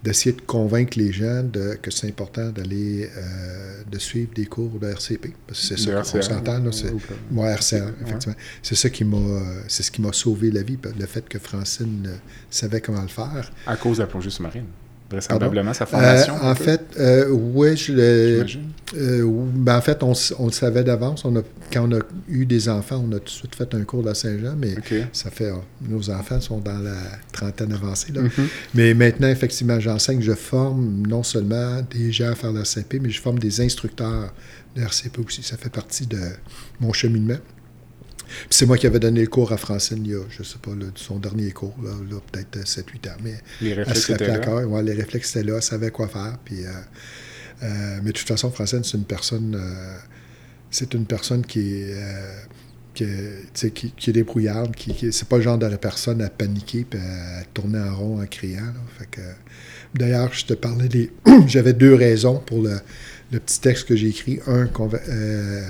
[0.04, 4.80] d'essayer de convaincre les gens de, que c'est important d'aller euh, de suivre des cours
[4.80, 5.34] de RCP.
[5.48, 6.60] Parce que c'est ça qu'on s'entend.
[6.60, 8.36] Là, c'est, Ou- moi, RCA, effectivement.
[8.62, 9.18] C'est ça qui m'a,
[9.68, 10.78] c'est ce qui m'a sauvé la vie.
[11.00, 12.16] Le fait que Francine euh,
[12.52, 13.52] savait comment le faire.
[13.66, 14.66] À cause de la plongée sous-marine.
[15.10, 16.34] Vraisemblablement, sa Euh, formation.
[16.36, 18.46] en un peu, fait, euh, oui, je le,
[18.98, 21.24] euh, ben, en fait, on, on le savait d'avance.
[21.26, 21.42] On a,
[21.72, 24.16] quand on a eu des enfants, on a tout de suite fait un cours à
[24.16, 24.74] Saint-Jean, mais
[25.14, 25.46] ça fait.
[25.52, 25.56] euh,
[25.88, 26.96] nos enfants sont dans la
[27.32, 28.12] trentaine avancée.
[28.14, 28.22] Là.
[28.24, 28.32] Mhm.
[28.74, 33.10] Mais maintenant, effectivement, j'enseigne, je forme non seulement des gens à faire la RCP, mais
[33.12, 34.34] je forme des instructeurs
[34.76, 35.44] de RCP aussi.
[35.44, 36.20] Ça fait partie de
[36.80, 37.38] mon cheminement.
[38.50, 40.72] C'est moi qui avais donné le cours à Francine il y a, je sais pas,
[40.72, 43.14] là, son dernier cours, là, là, peut-être 7-8 ans.
[43.24, 44.52] Mais Les elle réflexes se rappelait étaient là.
[44.60, 44.72] encore.
[44.72, 46.38] Ouais, les réflexes étaient là, elle savait quoi faire.
[46.44, 46.70] Puis, euh,
[47.64, 49.98] euh, mais de toute façon, Francine, c'est une personne, euh,
[50.72, 52.36] c'est une personne qui est, euh,
[52.94, 56.86] qui, qui, qui est débrouillarde, qui, qui c'est pas le genre de personne à paniquer
[56.90, 58.74] puis à tourner en rond en criant.
[59.94, 61.12] d'ailleurs, je te parlais des,
[61.48, 62.80] j'avais deux raisons pour le,
[63.32, 64.40] le petit texte que j'ai écrit.
[64.48, 64.68] Un,
[65.10, 65.62] euh,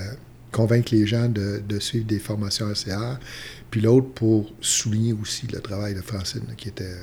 [0.55, 3.19] convaincre les gens de, de suivre des formations RCR,
[3.71, 6.95] puis l'autre pour souligner aussi le travail de Francine, là, qui était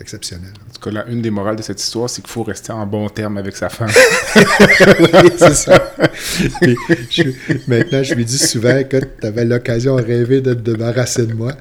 [0.00, 0.50] exceptionnel.
[0.68, 2.84] En tout cas, là, une des morales de cette histoire, c'est qu'il faut rester en
[2.86, 3.88] bon terme avec sa femme.
[4.36, 5.94] oui, c'est ça.
[6.60, 6.76] Puis,
[7.08, 7.22] je-
[7.68, 11.52] maintenant, je lui dis souvent que tu avais l'occasion rêver de te débarrasser de moi.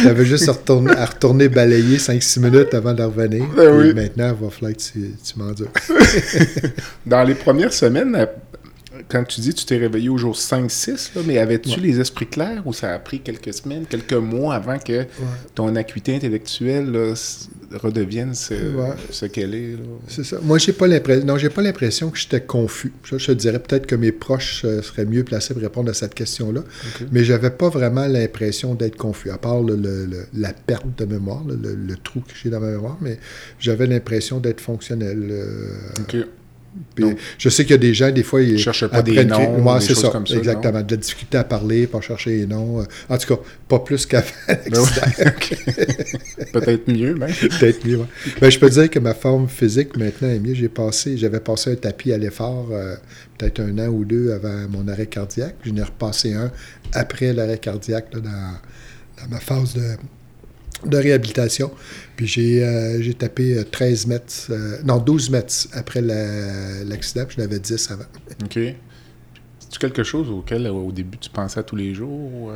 [0.00, 3.44] Tu avais juste à retourner, à retourner balayer 5-6 minutes avant de revenir.
[3.54, 3.92] Ben oui.
[3.92, 5.68] Maintenant, il va falloir que tu, tu m'endures.
[7.06, 8.26] Dans les premières semaines,
[9.10, 11.76] quand tu dis que tu t'es réveillé au jour 5-6, là, mais avais-tu Ouais.
[11.80, 15.06] les esprits clairs ou ça a pris quelques semaines, quelques mois avant que
[15.54, 17.14] ton acuité intellectuelle là,
[17.72, 19.76] redevienne ce, qu'elle est.
[20.08, 20.38] C'est ça.
[20.42, 21.26] Moi, j'ai pas l'impression.
[21.26, 22.92] Non, j'ai pas l'impression que j'étais confus.
[23.04, 26.14] Je, je dirais peut-être que mes proches euh, seraient mieux placés pour répondre à cette
[26.14, 26.62] question-là.
[27.12, 32.20] Mais j'avais pas vraiment l'impression d'être confus, à part la perte de mémoire, le, trou
[32.20, 33.18] que j'ai dans ma mémoire, mais
[33.58, 35.28] j'avais l'impression d'être fonctionnel.
[35.30, 36.24] Euh,
[37.38, 39.86] je sais qu'il y a des gens, des fois, ils cherchent pas des noms, des
[39.86, 40.36] choses comme ça.
[40.36, 42.84] Exactement, de la difficulté à parler, pas chercher les noms.
[43.08, 44.56] En tout cas, pas plus qu'avant ben
[46.52, 47.32] Peut-être mieux, même.
[47.60, 48.00] Peut-être mieux,
[48.40, 50.54] ben, Je peux dire que ma forme physique, maintenant, est mieux.
[50.54, 52.94] J'ai passé, j'avais passé un tapis à l'effort euh,
[53.38, 55.56] peut-être un an ou deux avant mon arrêt cardiaque.
[55.64, 56.50] J'en ai repassé un
[56.92, 59.96] après l'arrêt cardiaque dans, dans ma phase de
[60.84, 61.70] de réhabilitation.
[62.16, 67.44] Puis j'ai, euh, tapé 13 euh, mètres, euh, non, 12 mètres après l'accident, puis j'en
[67.44, 68.04] avais 10 avant.
[68.44, 68.58] OK.
[69.58, 72.52] C'est-tu quelque chose auquel, au début, tu pensais à tous les jours?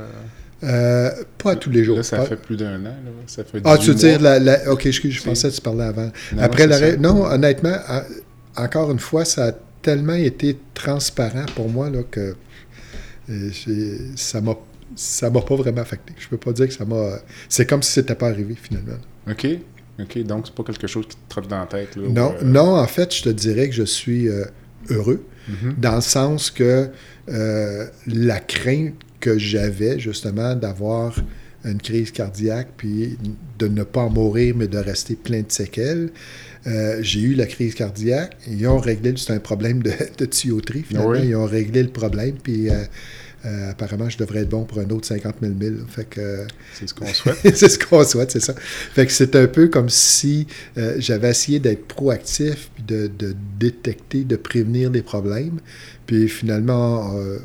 [0.61, 1.99] pas à tous les jours.
[1.99, 2.95] Là, ça fait plus d'un an.
[3.27, 6.11] Ça fait ah, tu veux dire, la, OK, je, je pensais que tu parlais avant.
[6.39, 6.97] Après l'arrêt.
[6.97, 7.77] Non, honnêtement,
[8.57, 12.35] encore une fois, ça a tellement été transparent pour moi là, que
[14.17, 14.57] ça m'a
[14.95, 16.13] ça m'a pas vraiment affecté.
[16.19, 17.19] Je peux pas dire que ça m'a.
[17.49, 18.99] C'est comme si c'était pas arrivé finalement.
[19.29, 19.47] OK.
[20.01, 20.19] OK.
[20.25, 21.97] Donc, c'est pas quelque chose qui te trotte dans la tête.
[21.97, 24.45] Là, non, euh, non, en fait, je te dirais que je suis euh,
[24.91, 25.79] heureux, mm-hmm.
[25.79, 26.89] dans le sens que
[27.29, 31.17] euh, la crainte que j'avais, justement, d'avoir
[31.65, 33.17] une crise cardiaque, puis
[33.59, 36.11] de ne pas mourir, mais de rester plein de séquelles.
[37.01, 38.37] j'ai eu la crise cardiaque.
[38.47, 41.15] Ils ont réglé, c'est un problème de, de tuyauterie, finalement.
[41.15, 42.85] Ils ont réglé le problème, puis euh,
[43.45, 45.75] apparemment, je devrais être bon pour un autre 50 000 000.
[45.87, 47.39] Fait que, c'est ce qu'on souhaite.
[47.57, 48.55] c'est ce qu'on souhaite, c'est ça.
[48.55, 50.47] Fait que c'est un peu comme si
[50.79, 53.11] euh, j'avais essayé d'être proactif, puis de,
[53.59, 55.61] détecter, de prévenir les problèmes.
[56.07, 57.39] Puis finalement, euh,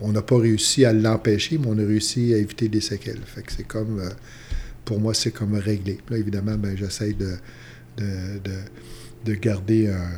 [0.00, 3.20] on n'a pas réussi à l'empêcher, mais on a réussi à éviter des séquelles.
[3.26, 4.02] Fait que c'est comme,
[4.84, 5.98] pour moi, c'est comme réglé.
[6.10, 7.36] Là, évidemment, ben, j'essaie de,
[9.24, 10.08] de garder un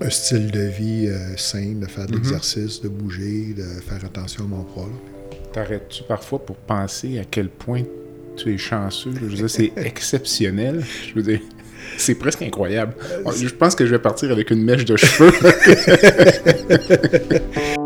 [0.00, 2.22] un style de vie euh, sain, de faire de mhm.
[2.22, 4.88] l'exercice, de bouger, de faire attention à mon poids.
[5.52, 7.82] T'arrêtes-tu parfois pour penser à quel point
[8.36, 9.12] tu es chanceux?
[9.14, 10.84] Je veux dire, c'est exceptionnel.
[11.08, 11.40] Je veux dire,
[11.96, 12.94] c'est presque incroyable.
[13.26, 15.32] Euh, je pense que je vais partir avec une mèche de cheveux.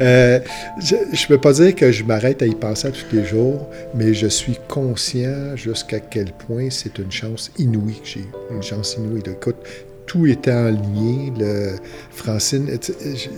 [0.00, 0.40] Euh,
[0.80, 4.14] je ne peux pas dire que je m'arrête à y penser tous les jours, mais
[4.14, 9.22] je suis conscient jusqu'à quel point c'est une chance inouïe que j'ai Une chance inouïe.
[9.26, 9.56] Écoute,
[10.06, 11.32] tout était en lien.
[12.10, 12.68] Francine,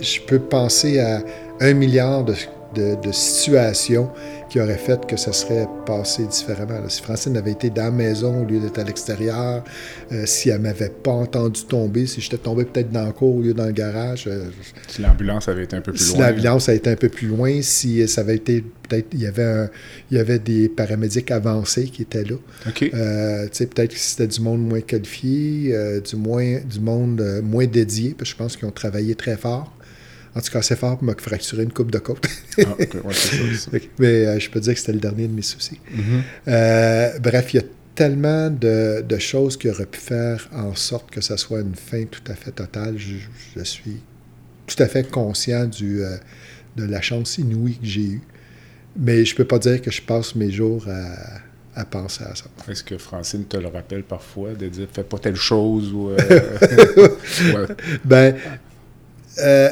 [0.01, 1.21] je peux penser à
[1.59, 2.33] un milliard de
[2.73, 4.09] de, situation
[4.49, 6.87] qui aurait fait que ça serait passé différemment.
[6.87, 9.63] Si Francine avait été dans la maison au lieu d'être à l'extérieur,
[10.11, 13.41] euh, si elle m'avait pas entendu tomber, si j'étais tombé peut-être dans le cours au
[13.41, 14.25] lieu dans le garage.
[14.27, 14.45] Euh,
[14.87, 16.15] si l'ambulance avait été un peu plus loin.
[16.15, 19.27] Si l'ambulance avait été un peu plus loin, si ça avait été peut-être il y
[19.27, 19.69] avait
[20.11, 22.35] il y avait des paramédics avancés qui étaient là.
[22.93, 25.75] Euh, peut-être que c'était du monde moins qualifié,
[26.07, 29.73] du moins du monde moins dédié, parce que je pense qu'ils ont travaillé très fort.
[30.35, 32.25] En tout cas, assez fort pour me fracturer une coupe de côte.
[32.59, 32.75] ah,
[33.99, 35.79] Mais euh, je peux dire que c'était le dernier de mes soucis.
[35.91, 36.21] Mm-hmm.
[36.47, 41.21] Euh, bref, il y a tellement de, choses qui auraient pu faire en sorte que
[41.21, 42.95] ça soit une fin tout à fait totale.
[42.97, 44.01] Je, suis
[44.65, 46.17] tout à fait conscient du, euh,
[46.77, 48.21] de la chance inouïe que j'ai eue.
[48.97, 50.87] Mais je peux pas dire que je passe mes jours
[51.75, 52.45] à, penser à ça.
[52.69, 56.11] Est-ce que Francine te le rappelle parfois de dire fais pas telle chose ou
[58.05, 58.35] ben
[59.39, 59.69] euh,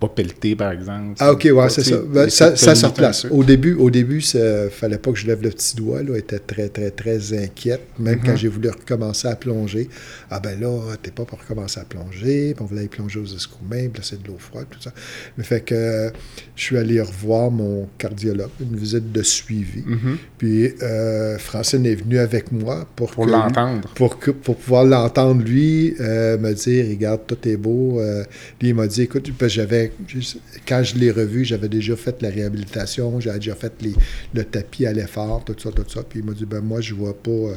[0.00, 1.16] pas, pelleter, par exemple.
[1.18, 1.96] Ah, OK, ouais, c'est ça.
[1.98, 2.56] Ben, ça.
[2.56, 2.74] ça.
[2.74, 3.26] se replace.
[3.30, 6.02] Au début, au début, il fallait pas que je lève le petit doigt.
[6.02, 7.82] Là, elle était très, très, très inquiète.
[7.98, 8.36] Même quand mhm.
[8.38, 9.88] j'ai voulu recommencer à plonger.
[10.30, 12.54] Ah, ben là, t'es pas pour recommencer à plonger.
[12.54, 14.92] Puis on voulait aller plonger aux escoumins, puis c'est de l'eau froide, tout ça.
[15.36, 16.10] Mais fait que
[16.56, 19.82] je suis allé revoir mon cardiologue, une visite de suivi.
[19.84, 20.16] Mhm.
[20.38, 23.10] Puis euh, Francine est venue avec moi pour.
[23.10, 23.86] Pour l'entendre.
[23.94, 28.00] Pour, pour pouvoir l'entendre, lui, euh, me dire regarde, tout est beau.
[28.58, 29.92] puis il m'a dit écoute, j'avais,
[30.66, 33.72] quand je l'ai revu, j'avais déjà fait la réhabilitation, j'avais déjà fait
[34.34, 36.02] le tapis à l'effort, tout ça, tout ça.
[36.02, 37.56] Puis il m'a dit, ben moi, je vois pas euh,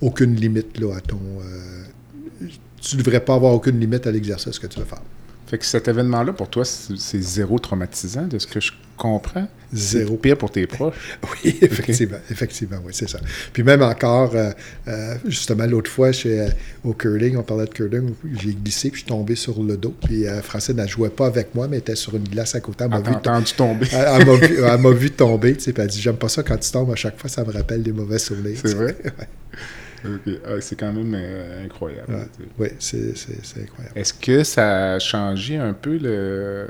[0.00, 1.20] aucune limite là, à ton...
[1.40, 2.46] Euh,
[2.80, 5.02] tu devrais pas avoir aucune limite à l'exercice que tu veux faire.
[5.52, 9.46] Fait que cet événement-là, pour toi, c'est zéro traumatisant, de ce que je comprends?
[9.70, 10.16] Zéro.
[10.16, 10.94] pire pour tes proches?
[11.44, 12.16] oui, effectivement.
[12.30, 13.18] Effectivement, oui, c'est ça.
[13.52, 14.50] Puis même encore, euh,
[14.88, 16.48] euh, justement, l'autre fois, chez, euh,
[16.84, 19.94] au curling, on parlait de curling, j'ai glissé, puis je suis tombé sur le dos.
[20.06, 22.84] Puis Francine, elle ne jouait pas avec moi, mais était sur une glace à côté.
[22.84, 23.86] Elle m'a vu entendu tomber.
[23.92, 26.92] Elle, m'a vu, tomber, tu sais, puis elle dit J'aime pas ça quand tu tombes,
[26.92, 28.56] à chaque fois, ça me rappelle des mauvais souvenirs.
[28.64, 28.96] C'est vrai?
[30.04, 32.28] Ah, c'est quand même euh, incroyable.
[32.58, 33.14] oui, c'est
[33.60, 33.96] incroyable.
[33.98, 36.66] Est-ce que ça a changé un peu le,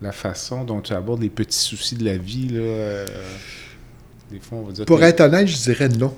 [0.00, 2.48] la façon dont tu abordes les petits soucis de la vie?
[2.48, 3.06] Là, euh,
[4.30, 6.14] des fois, on va dire Pour être honnête, je dirais non.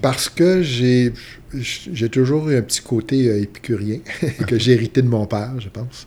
[0.00, 1.12] Parce que j'ai
[2.10, 3.98] toujours eu un petit côté euh, épicurien
[4.46, 6.06] que j'ai hérité de mon père, je pense.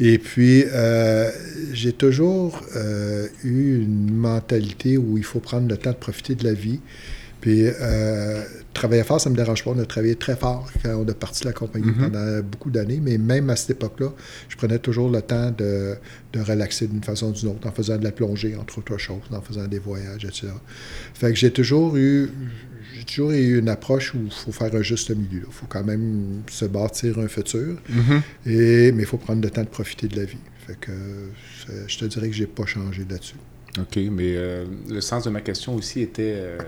[0.00, 1.30] Et puis, euh,
[1.72, 6.44] j'ai toujours euh, eu une mentalité où il faut prendre le temps de profiter de
[6.44, 6.80] la vie.
[7.42, 9.72] Puis, euh, travailler fort, ça ne me dérange pas.
[9.72, 12.10] On a travaillé très fort quand on a parti la compagnie mm-hmm.
[12.10, 13.00] pendant beaucoup d'années.
[13.02, 14.12] Mais même à cette époque-là,
[14.48, 15.96] je prenais toujours le temps de,
[16.32, 19.22] de relaxer d'une façon ou d'une autre, en faisant de la plongée, entre autres choses,
[19.32, 20.48] en faisant des voyages, etc.
[21.14, 22.30] Fait que j'ai toujours eu
[22.94, 25.42] j'ai toujours eu une approche où il faut faire un juste milieu.
[25.46, 28.20] Il faut quand même se bâtir un futur, mm-hmm.
[28.46, 30.36] et, mais il faut prendre le temps de profiter de la vie.
[30.66, 30.92] Fait que
[31.88, 33.34] je te dirais que j'ai pas changé là-dessus.
[33.78, 36.58] OK, mais euh, le sens de ma question aussi était euh,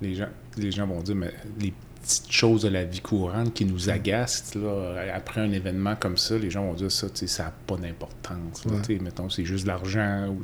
[0.00, 1.72] les gens, les gens vont dire mais les
[2.04, 4.54] petites choses de la vie courante qui nous agacent.
[4.54, 8.64] Là, après un événement comme ça, les gens vont dire ça, ça n'a pas d'importance.
[9.00, 10.28] Mettons, c'est juste de l'argent.
[10.28, 10.42] Ou,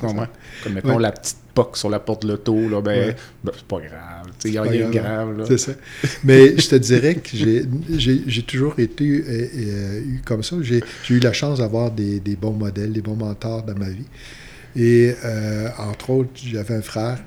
[0.00, 0.26] Comme
[0.72, 4.26] mettons la petite poque sur la porte de l'auto, là, ben, ben c'est pas grave.
[4.44, 5.44] Il n'y a rien de grave.
[5.48, 5.72] C'est ça.
[6.22, 10.56] Mais je te dirais que j'ai toujours été euh, euh, comme ça.
[10.62, 14.06] J'ai eu la chance d'avoir des, des, bons modèles, des bons mentors dans ma vie.
[14.76, 17.18] Et euh, entre autres, j'avais un frère,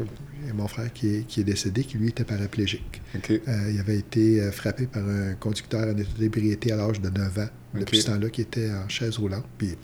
[0.54, 3.02] mon frère qui est, qui est, décédé, qui lui était paraplégique.
[3.30, 7.10] Euh, il avait été euh, frappé par un conducteur en état d'ébriété à l'âge de
[7.10, 9.46] 9 ans, depuis ce temps-là, qui était en chaise roulante.
[9.58, 9.76] Puis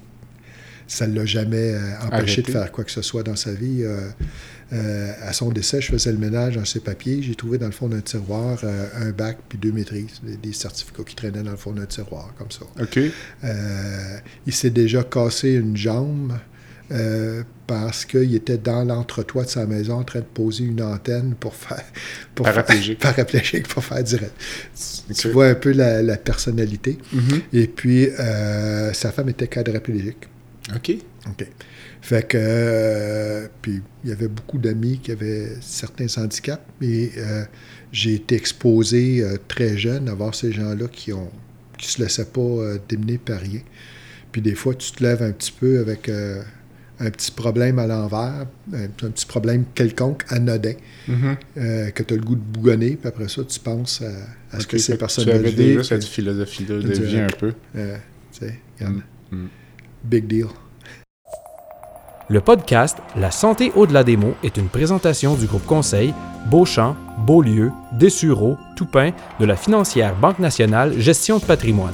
[0.87, 3.83] ça ne l'a jamais empêché de faire quoi que ce soit dans sa vie.
[4.71, 7.23] à son décès, je faisais le ménage dans ses papiers.
[7.23, 11.15] J'ai trouvé dans le fond d'un tiroir un bac puis deux maîtrises, des, certificats qui
[11.15, 12.65] traînaient dans le fond d'un tiroir, comme ça.
[14.45, 16.33] il s'est déjà cassé une jambe.
[16.91, 21.33] Euh, parce qu'il était dans l'entretoit de sa maison en train de poser une antenne
[21.39, 21.83] pour faire.
[22.35, 23.01] Pour paraplégique.
[23.01, 24.33] Faire, paraplégique pour faire direct.
[25.15, 26.99] Tu vois un peu la, personnalité.
[27.13, 27.41] Mm-hmm.
[27.53, 30.27] Et puis, euh, sa femme était quadriplégique.
[30.75, 30.91] OK.
[31.27, 31.47] OK.
[32.01, 32.37] Fait que.
[32.39, 36.61] Euh, puis, il y avait beaucoup d'amis qui avaient certains handicaps.
[36.83, 37.13] Et
[37.91, 41.31] j'ai été exposé très jeune à voir ces gens-là qui ont
[41.79, 43.61] qui se laissaient pas démener par rien.
[44.31, 46.09] Puis, des fois, tu te lèves un petit peu avec
[46.99, 50.73] un petit problème à l'envers, un, petit problème quelconque, anodin,
[51.09, 51.35] mm-hmm.
[51.57, 54.01] euh, que tu as le goût de bougonner, puis après ça, tu penses
[54.51, 57.53] à, ce que ces personnes Tu avais déjà cette philosophie de, vie un peu.
[57.75, 57.97] Euh,
[58.31, 59.47] tu sais, mm, mm.
[60.03, 60.47] Big deal.
[62.27, 66.11] Le podcast La santé au-delà des mots est une présentation du groupe conseil
[66.49, 71.93] Beauchamp, Beaulieu, Dessureau, Toupin de la financière Banque nationale Gestion de patrimoine.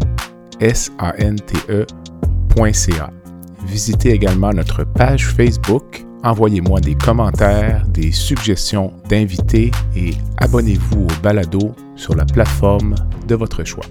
[0.60, 3.10] s a n t e.ca.
[3.66, 11.74] Visitez également notre page Facebook envoyez-moi des commentaires, des suggestions d'invités et abonnez-vous au balado
[11.96, 12.96] sur la plateforme
[13.28, 13.86] de votre choix.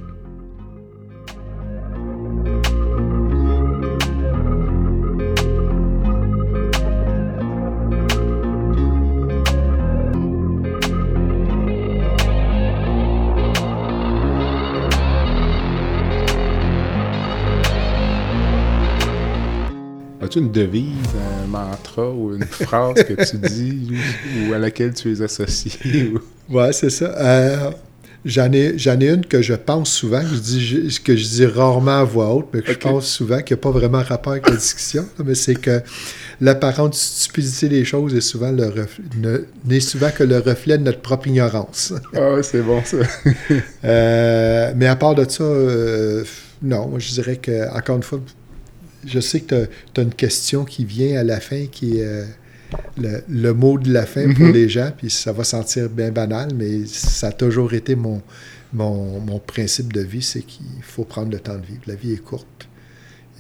[20.37, 20.95] Une devise,
[21.43, 23.93] un mantra ou une phrase que tu dis
[24.49, 26.13] ou, à laquelle tu es associé?
[26.49, 27.07] Oui, c'est ça.
[27.17, 27.71] Euh,
[28.25, 31.47] j'en ai, j'en ai une que je pense souvent, que je dis, que je dis
[31.47, 34.49] rarement à voix haute, mais que je pense souvent, qui n'a pas vraiment rapport avec
[34.49, 35.83] la discussion, mais c'est que
[36.41, 38.87] l'apparente stupidité des choses est souvent le
[39.65, 41.93] n'est souvent que le reflet de notre propre ignorance.
[42.17, 42.99] ah, c'est bon ça.
[43.85, 46.25] Euh, mais à part de ça, euh,
[46.63, 48.21] non, moi je dirais que, encore une fois,
[49.07, 52.25] je sais que tu as, une question qui vient à la fin, qui est euh,
[53.29, 54.53] le, mot de la fin pour mhm.
[54.53, 58.23] les gens, puis ça va sentir bien banal, mais ça a toujours été mon,
[58.73, 61.83] mon, principe de vie, c'est qu'il faut prendre le temps de vivre.
[61.87, 62.69] La vie est courte.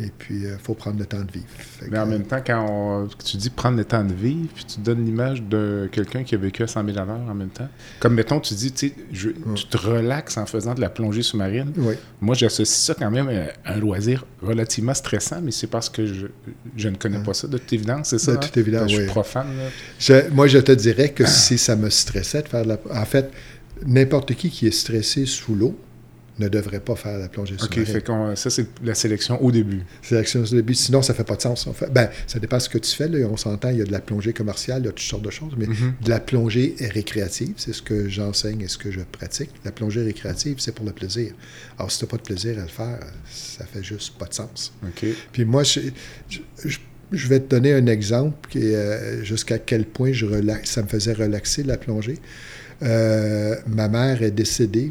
[0.01, 1.47] Et puis, il faut prendre le temps de vivre.
[1.57, 4.49] Fait Mais en que, même temps, quand on- tu dis prendre le temps de vivre,
[4.53, 7.35] puis tu donnes l'image de quelqu'un qui a vécu à 100 000 à l'heure en
[7.35, 7.69] même temps.
[8.01, 8.75] Comme mettons, tu dis,
[9.13, 11.73] je- tu te relaxes en faisant de la plongée sous-marine.
[11.77, 11.95] Oui.
[12.21, 13.29] Moi, j'associe ça quand même
[13.65, 16.27] à un loisir relativement stressant, mais c'est parce que je,
[16.77, 18.33] je ne connais pas ça de toute évidence, c'est ça?
[18.33, 18.41] De hein?
[18.41, 19.03] toute évidence, Je oui.
[19.05, 19.47] suis profane.
[20.01, 22.79] Je- moi, je te dirais que si ça me stressait de faire de la...
[23.01, 23.31] En fait,
[23.87, 25.79] n'importe qui qui est stressé sous l'eau
[26.39, 27.87] ne devrait pas faire la plongée OK, sous-marine.
[27.87, 29.83] fait qu'on, ça, c'est la sélection au début.
[30.03, 30.75] C'est l'action au début.
[30.75, 31.69] Sinon, ça fait pas de sens.
[31.75, 31.91] Fait.
[31.93, 33.07] Ben, ça dépend de ce que tu fais.
[33.09, 33.27] Là.
[33.31, 35.31] On s'entend, il y a de la plongée commerciale, il y a toutes sortes de
[35.31, 39.51] choses, mais de la plongée récréative, c'est ce que j'enseigne et ce que je pratique.
[39.65, 41.33] La plongée récréative, c'est pour le plaisir.
[41.79, 42.99] Alors, si tu n'as pas de plaisir à le faire,
[43.31, 44.73] ça fait juste pas de sens.
[44.83, 45.07] OK.
[45.33, 45.81] Puis moi, je,
[46.29, 46.79] je- je-
[47.13, 50.27] je vais te donner un exemple qui euh, jusqu'à quel point je
[50.65, 52.19] ça me faisait relaxer la plongée.
[52.83, 54.91] Euh, ma mère est décédée,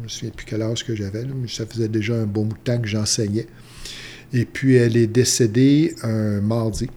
[0.00, 2.46] je ne me souviens plus quel âge que j'avais, mais ça faisait déjà un bon
[2.46, 3.46] bout de temps que j'enseignais.
[4.32, 6.88] Et puis elle est décédée un mardi.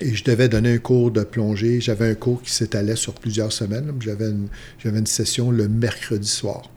[0.00, 1.80] Et je devais donner un cours de plongée.
[1.80, 3.92] J'avais un cours qui s'étalait sur plusieurs semaines.
[4.00, 4.48] J'avais une,
[4.78, 6.70] j'avais une session le mercredi soir.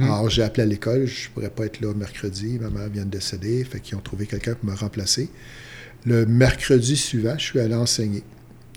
[0.00, 3.04] Alors, j'ai appelé à l'école, je ne pourrais pas être là mercredi, ma mère vient
[3.04, 5.28] de décéder, fait qu'ils ont trouvé quelqu'un pour me remplacer.
[6.06, 8.22] Le mercredi suivant, je suis allé enseigner.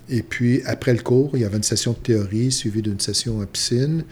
[0.09, 3.39] Et puis, après le cours, il y avait une session de théorie suivie d'une session
[3.39, 4.03] en piscine.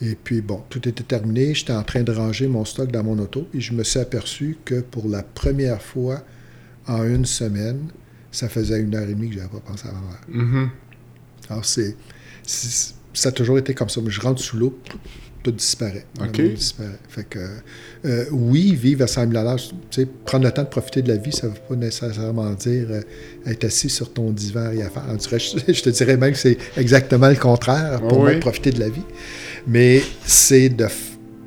[0.00, 1.54] Et puis, bon, tout était terminé.
[1.54, 3.48] J'étais en train de ranger mon stock dans mon auto.
[3.54, 6.22] Et je me suis aperçu que pour la première fois
[6.86, 7.88] en une semaine,
[8.30, 10.20] ça faisait une heure et demie que je n'avais pas pensé à avoir.
[10.28, 10.70] Mhm.
[11.48, 11.96] Alors, c'est,
[13.14, 14.00] ça a toujours été comme ça.
[14.02, 14.98] Mais je rentre sous l'eau, tout,
[15.42, 16.04] tout disparaît.
[16.20, 16.38] OK.
[16.38, 16.98] Monde disparaît.
[17.08, 17.38] Fait que,
[18.04, 21.08] euh, oui, vivre à 100 000 à tu sais, prendre le temps de profiter de
[21.08, 23.00] la vie, ça ne veut pas nécessairement dire euh,
[23.46, 25.04] être assis sur ton divan et rien faire.
[25.38, 28.88] Je, te dirais même que c'est exactement le contraire pour moi de profiter de la
[28.88, 29.04] vie.
[29.66, 30.86] Mais c'est de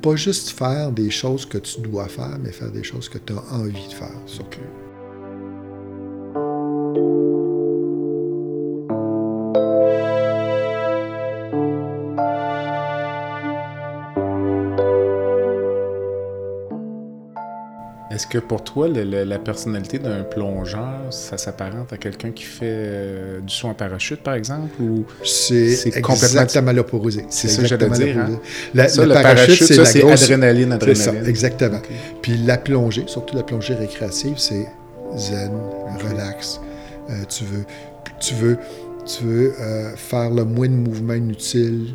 [0.02, 3.32] pas juste faire des choses que tu dois faire, mais faire des choses que tu
[3.32, 4.20] as envie de faire.
[4.26, 4.60] surtout.
[18.20, 22.42] Est-ce que pour toi, le- le- la personnalité d'un plongeur, ça s'apparente à quelqu'un qui
[22.44, 24.68] fait euh, du saut en parachute, par exemple?
[24.78, 27.24] Ou C'est complètement- l'opposé.
[27.30, 28.38] C'est ça que j'allais dire, hein?
[28.74, 30.22] La- ça, le, parachute, c'est grosse...
[30.24, 31.30] adrénaline, C'est ça, adrénaline.
[31.30, 31.80] exactement.
[32.20, 34.66] Puis la plongée, surtout la plongée récréative, c'est
[35.16, 35.52] zen,
[36.10, 36.60] relax.
[37.08, 37.64] Euh, tu veux,
[38.20, 38.58] tu veux,
[39.06, 41.94] tu veux euh, faire le moins de mouvements inutiles,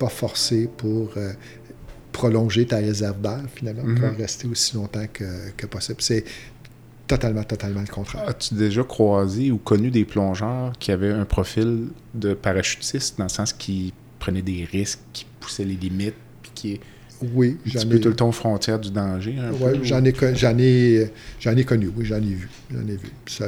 [0.00, 1.10] pas forcer pour
[2.12, 3.98] prolonger ta réserve d'air, finalement, Mhm.
[4.00, 5.24] pour rester aussi longtemps que,
[5.56, 6.00] que possible.
[6.00, 6.24] C'est
[7.06, 8.28] totalement, totalement le contraire.
[8.28, 13.30] As-tu déjà croisé ou connu des plongeurs qui avaient un profil de parachutiste, dans le
[13.30, 16.80] sens qu'ils prenaient des risques, qui poussaient les limites, puis qui
[17.34, 18.00] Oui, j'en ai...
[18.00, 19.36] tout le temps aux frontières du danger?
[19.38, 21.10] Un Ouais, peu, ou- j'en ai, con- j'en ai,
[21.66, 23.08] connu, oui, j'en ai vu, j'en ai vu.
[23.26, 23.46] Ça-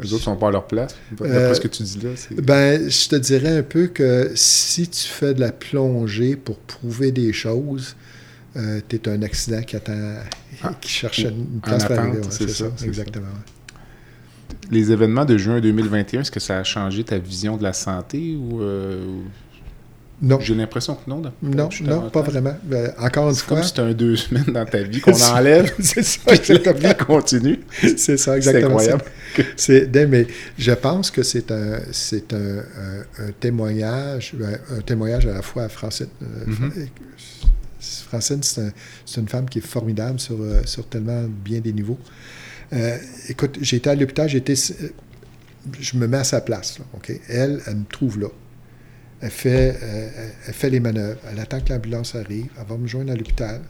[0.00, 0.94] Les autres sont pas à leur place.
[1.10, 2.34] D'après Euh, ce que tu dis là, c'est...
[2.40, 7.12] ben, je te dirais un peu que si tu fais de la plongée pour prouver
[7.12, 7.94] des choses,
[8.54, 10.14] tu es un accident qui attend,
[10.62, 12.18] Ah, qui cherche une place pour attente, arriver.
[12.18, 13.26] ouais, c'est c'est ça, exactement.
[14.70, 18.36] Les événements de juin 2021, est-ce que ça a changé ta vision de la santé
[18.36, 18.62] ou...
[18.62, 19.22] euh, ou-
[20.24, 21.20] Non, J'ai l'impression que non.
[21.20, 21.32] là.
[21.42, 22.56] non, non, pas vraiment.
[22.62, 25.12] Ben, encore une C'est comme fois, si c'était un deux semaines dans ta vie qu'on
[25.20, 26.88] enlève, c'est ça, puis la exactement.
[26.88, 27.60] vie continue.
[27.80, 28.78] C'est ça, C'est exactement.
[28.78, 28.94] ça.
[28.94, 29.04] incroyable.
[29.56, 34.80] C'est, ben, mais je pense que c'est un, c'est un, un- un témoignage, ben, un
[34.82, 36.06] témoignage à la fois à Francine.
[36.22, 36.70] Euh, Mhm.
[37.80, 38.72] Fra- Francine, c'est, un-
[39.04, 41.98] c'est une femme qui est formidable sur, euh, sur tellement bien des niveaux.
[42.72, 42.96] Euh,
[43.28, 44.88] écoute, été à l'hôpital, été, euh,
[45.80, 46.78] je me mets à sa place.
[46.78, 46.84] là?
[47.28, 48.28] Elle, elle me trouve là.
[49.22, 50.08] Elle fait, euh,
[50.48, 51.20] elle- fait les manœuvres.
[51.30, 52.46] Elle attend que l'ambulance arrive.
[52.58, 53.60] Elle va me joindre à l'hôpital.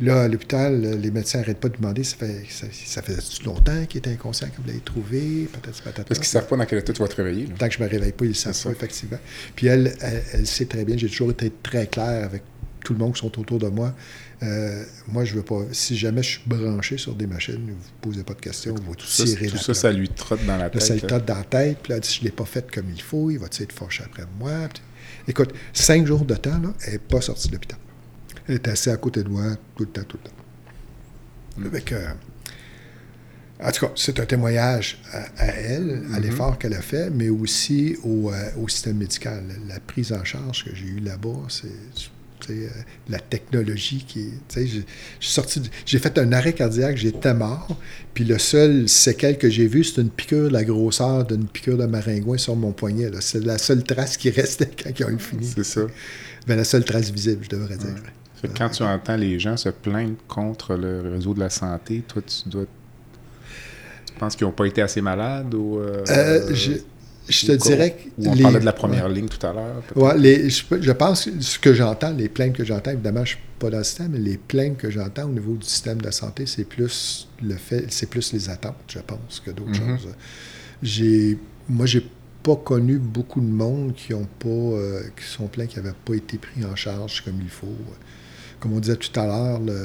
[0.00, 3.84] Là, à l'hôpital, les médecins n'arrêtent pas de demander ça fait, ça, ça faisait longtemps
[3.86, 6.04] qu'il était inconscient que vous l'avez trouvé, patata.
[6.04, 7.46] Parce qu'ils savent pas dans quel état tu vas te réveiller.
[7.48, 7.52] là.
[7.58, 9.18] Tant que je ne me réveille pas, ils le savent pas, effectivement.
[9.54, 12.42] Puis elle, elle, elle sait très bien, j'ai toujours été très clair avec
[12.82, 13.94] tout le monde qui sont autour de moi.
[14.42, 15.60] Euh, moi, je veux pas.
[15.72, 18.94] Si jamais je suis branché sur des machines, vous ne posez pas de questions, vous
[18.94, 20.82] Tout ça, tout la ça, ça lui trotte dans la Là, tête.
[20.82, 21.00] ça là.
[21.02, 23.30] trotte dans la tête, puis là, si je ne l'ai pas fait comme il faut,
[23.30, 24.52] il va être fâché après moi?
[24.72, 24.82] Puis-
[25.28, 27.78] Écoute, cinq jours de temps, là, elle n'est pas sortie de l'hôpital.
[28.48, 29.42] Elle est assise à côté de moi
[29.76, 30.36] tout le temps, tout le temps.
[31.58, 31.66] Mm.
[31.66, 32.08] Avec, euh,
[33.62, 36.22] en tout cas, c'est un témoignage à, à elle, à Mhm.
[36.22, 39.44] l'effort qu'elle a fait, mais aussi au, euh, au système médical.
[39.68, 41.68] La prise en charge que j'ai eue là-bas, c'est
[42.48, 42.68] euh,
[43.08, 44.84] la technologie qui tu J'ai
[45.20, 47.76] sorti, j'ai fait un arrêt cardiaque, j'étais mort,
[48.14, 51.76] puis le seul séquelle que j'ai vu, c'est une piqûre de la grosseur d'une piqûre
[51.76, 53.10] de maringouin sur mon poignet.
[53.20, 55.46] C'est la seule trace qui restait quand ils ont eu fini.
[55.54, 55.82] C'est ça.
[56.46, 57.94] Ben, la seule trace visible, je devrais dire.
[58.56, 62.48] Quand tu entends les gens se plaindre contre le réseau de la santé, toi, tu
[62.48, 62.64] dois
[64.18, 65.78] penses qu'ils n'ont pas été assez malades ou...
[65.78, 66.72] Euh, euh, je,
[67.30, 68.28] je te dirais que...
[68.28, 69.82] on parlait de la première ligne tout à l'heure.
[69.96, 73.38] Ouais, je, je, pense que ce que j'entends, les plaintes que j'entends, évidemment, je ne
[73.38, 76.10] suis pas dans le système, mais les plaintes que j'entends au niveau du système de
[76.10, 80.00] santé, c'est plus le fait, c'est plus les attentes, je pense, que d'autres mm-hmm.
[80.00, 80.08] choses.
[80.82, 82.04] J'ai, moi, j'ai
[82.42, 86.14] pas connu beaucoup de monde qui ont pas, euh, qui sont pleins, qui n'avaient pas
[86.14, 87.66] été pris en charge comme il faut.
[88.58, 89.82] Comme on disait tout à l'heure, le,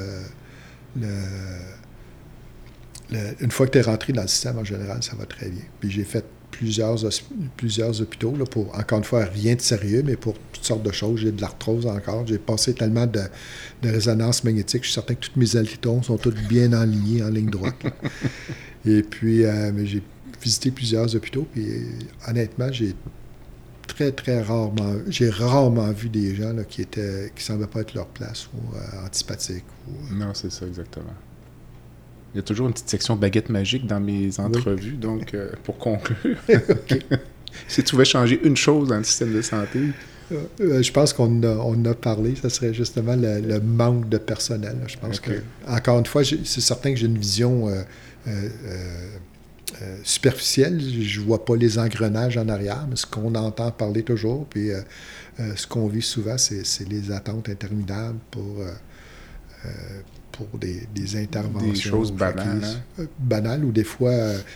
[3.40, 5.64] une fois que tu es rentré dans le système, en général, ça va très bien.
[5.80, 6.26] Puis j'ai fait
[6.58, 6.98] plusieurs,
[7.58, 10.92] plusieurs hôpitaux, là, pour, encore une fois, rien de sérieux, mais pour toutes sortes de
[10.92, 11.20] choses.
[11.20, 12.26] J'ai de l'arthrose encore.
[12.26, 13.22] J'ai passé tellement de,
[13.82, 14.84] de, résonance magnétique.
[14.84, 17.76] Je suis certain que toutes mes alitons sont toutes bien alignées en ligne droite.
[18.86, 20.02] Et puis, euh, j'ai
[20.42, 21.66] visité plusieurs hôpitaux, puis
[22.28, 22.96] honnêtement, j'ai
[23.88, 27.96] très, très rarement, j'ai rarement vu des gens là, qui étaient, qui semblaient pas être
[27.96, 29.66] leur place ou euh, antipathiques.
[29.88, 31.14] Ou, Non, c'est ça, exactement.
[32.36, 35.78] Il y a toujours une petite section baguette magique dans mes entrevues, donc euh, pour
[35.78, 36.38] conclure,
[37.68, 39.80] si tu pouvais changer une chose dans le système de santé,
[40.32, 44.76] euh, je pense qu'on a, on a parlé, ce serait justement le, manque de personnel.
[44.88, 45.32] Je pense que,
[45.68, 47.70] encore une fois, c'est certain que j'ai une vision
[49.82, 50.80] euh, superficielle.
[50.80, 54.80] Je vois pas les engrenages en arrière, mais ce qu'on entend parler toujours, puis euh,
[55.42, 58.64] euh, ce qu'on vit souvent, c'est les attentes interminables pour,
[60.38, 61.72] pour des, des, interventions.
[61.72, 62.62] Des choses banales.
[63.00, 63.06] Hein?
[63.20, 64.14] banales, ou des fois,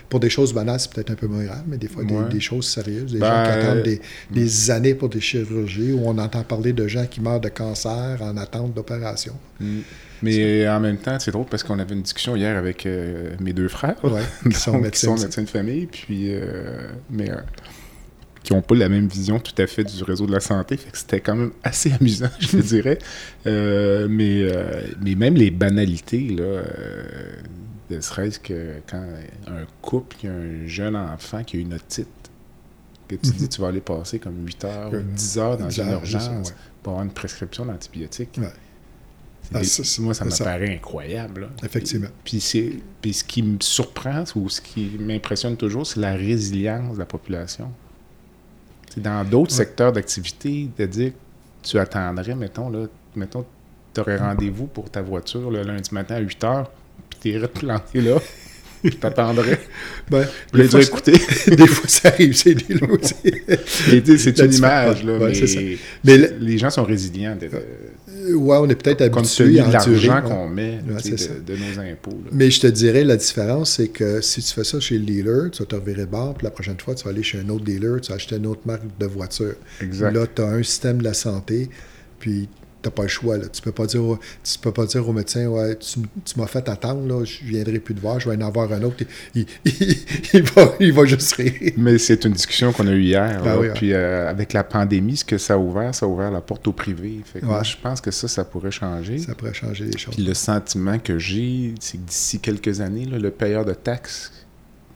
[0.10, 2.68] pour des choses banales, c'est peut-être un peu moins grave, mais des fois, des, choses
[2.68, 3.14] sérieuses.
[3.14, 4.02] Des gens qui ben, attendent des,
[4.32, 8.18] des, années pour des chirurgies, où on entend parler de gens qui meurent de cancer
[8.22, 9.36] en attente d'opération.
[9.60, 9.80] Mm.
[10.22, 13.54] Mais en même temps, c'est drôle parce qu'on avait une discussion hier avec euh, mes
[13.54, 13.96] deux frères,
[14.44, 17.38] qui, sont médecins, de famille, puis euh, mais euh,
[18.50, 20.76] qui n'ont pas la même vision tout à fait du réseau de la santé.
[20.76, 22.98] Fait que c'était quand même assez amusant, je te dirais.
[23.46, 24.52] mais,
[25.02, 26.64] mais même les banalités, là,
[27.92, 29.06] ne serait-ce que quand
[29.48, 32.08] un couple qui a un jeune enfant qui a une otite,
[33.08, 33.50] que tu dis mhm.
[33.50, 37.06] tu vas aller passer comme 8 heures ou 10 heures dans une urgence pour avoir
[37.06, 38.40] une prescription d'antibiotiques.
[39.54, 39.62] Ah,
[40.00, 41.50] moi, ça me paraît incroyable.
[41.64, 42.10] Effectivement.
[42.24, 42.44] Puis,
[43.02, 47.06] puis ce qui me surprend ou ce qui m'impressionne toujours, c'est la résilience de la
[47.06, 47.72] population.
[49.00, 52.86] Dans d'autres secteurs d'activité, de dire que tu attendrais, mettons, là,
[53.16, 53.46] mettons,
[53.94, 56.66] tu aurais rendez-vous pour ta voiture le lundi matin à 8 h,
[57.10, 58.18] puis tu irais te planter là.
[58.84, 59.60] je t'attendrais.
[60.10, 61.12] Ben, des, fois, écouter.
[61.48, 63.16] des fois, ça arrive, c'est des aussi.
[64.18, 67.36] c'est une image, là, mais, mais les gens sont résilients.
[67.36, 67.50] De,
[68.34, 72.18] ouais, on est peut-être habitué à l'argent qu'on met de, nos impôts.
[72.32, 75.52] Mais je te dirais, la différence, c'est que si tu fais ça chez le dealer,
[75.52, 77.64] tu vas te revirer bord, puis la prochaine fois, tu vas aller chez un autre
[77.64, 79.56] dealer, tu vas acheter une autre marque de voiture.
[79.82, 80.12] Exact.
[80.12, 81.70] Là, tu as un système de la santé,
[82.20, 82.50] puis
[82.82, 83.38] t'as pas le choix.
[83.38, 83.48] Là.
[83.48, 84.02] Tu peux pas dire,
[84.44, 86.00] tu peux pas dire au médecin, ouais, tu,
[86.38, 89.04] m'as fait attendre, là, je viendrai plus te voir, je vais en avoir un autre.
[89.36, 91.74] Il, va, il va, juste rire.
[91.78, 93.42] Mais c'est une discussion qu'on a eue hier.
[93.44, 93.72] Ben hein.
[93.76, 96.68] Puis euh, avec la pandémie, ce que ça a ouvert, ça a ouvert la porte
[96.68, 97.22] au privé.
[97.42, 99.18] moi, je pense que ça, ça pourrait changer.
[99.20, 100.16] Ça pourrait changer les choses.
[100.16, 104.32] Puis le sentiment que j'ai, c'est que d'ici quelques années, le payeur de taxes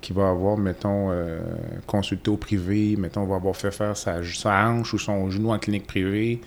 [0.03, 1.39] qui va avoir, mettons, euh,
[1.88, 5.57] consulté au privé, mettons, va avoir fait faire sa, sa hanche ou son genou en
[5.57, 6.41] clinique privée,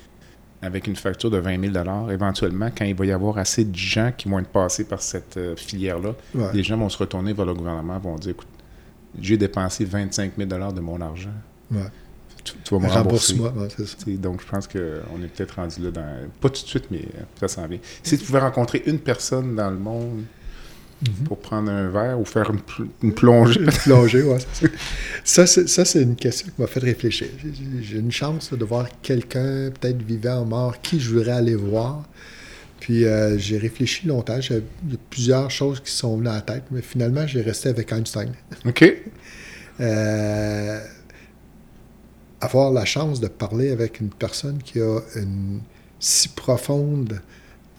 [0.67, 4.12] avec une facture de 20 000 éventuellement, quand il va y avoir assez de gens
[4.17, 6.14] qui vont être passés par cette euh, filière-là,
[6.53, 8.49] les gens vont se retourner vers le gouvernement vont dire écoute,
[9.21, 11.31] j'ai dépensé 25 000 de mon argent.
[12.45, 13.37] Tu, vas me rembourser.
[13.77, 13.97] c'est ça.
[14.19, 16.29] Donc, je pense qu'on est peut-être rendu là dans.
[16.41, 17.81] Pas tout de suite, mais euh, ça s'en vient.
[18.05, 20.23] Si tu pouvais rencontrer une personne dans le monde
[21.03, 21.27] Mhm.
[21.27, 23.61] pour prendre un verre ou faire une, plongée.
[23.61, 24.39] une plongée, oui.
[25.25, 27.29] Ça, c'est une question qui m'a fait réfléchir.
[27.83, 32.05] J'ai une chance de voir quelqu'un, peut-être vivant ou mort, qui je voudrais aller voir.
[32.81, 34.39] Puis euh, j'ai réfléchi longtemps.
[34.39, 34.55] A
[35.11, 38.33] plusieurs choses qui sont venues à la tête, mais finalement, j'ai resté avec Einstein.
[38.65, 38.85] OK.
[39.79, 40.81] Euh,
[42.41, 45.61] avoir la chance de parler avec une personne qui a une
[46.01, 47.21] si profonde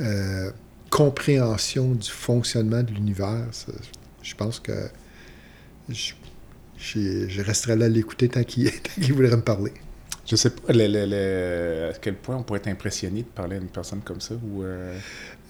[0.01, 0.51] euh,
[0.97, 3.45] compréhension du fonctionnement de l'univers,
[4.23, 4.73] je pense que
[5.89, 6.13] je,
[6.79, 8.71] je, resterai là à l'écouter tant qu'il
[9.13, 9.73] voudrait me parler.
[10.25, 14.01] Je sais pas à quel point on pourrait être impressionné de parler à une personne
[14.01, 14.97] comme ça ou, euh,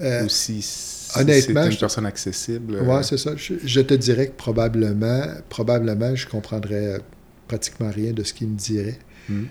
[0.01, 2.75] euh, si, c'est une personne accessible.
[2.75, 2.83] Euh.
[2.83, 3.31] Oui, c'est ça.
[3.37, 6.99] Je, te dirais que probablement, probablement, je comprendrais
[7.47, 8.99] pratiquement rien de ce qu'il me dirait.
[9.29, 9.45] Hmm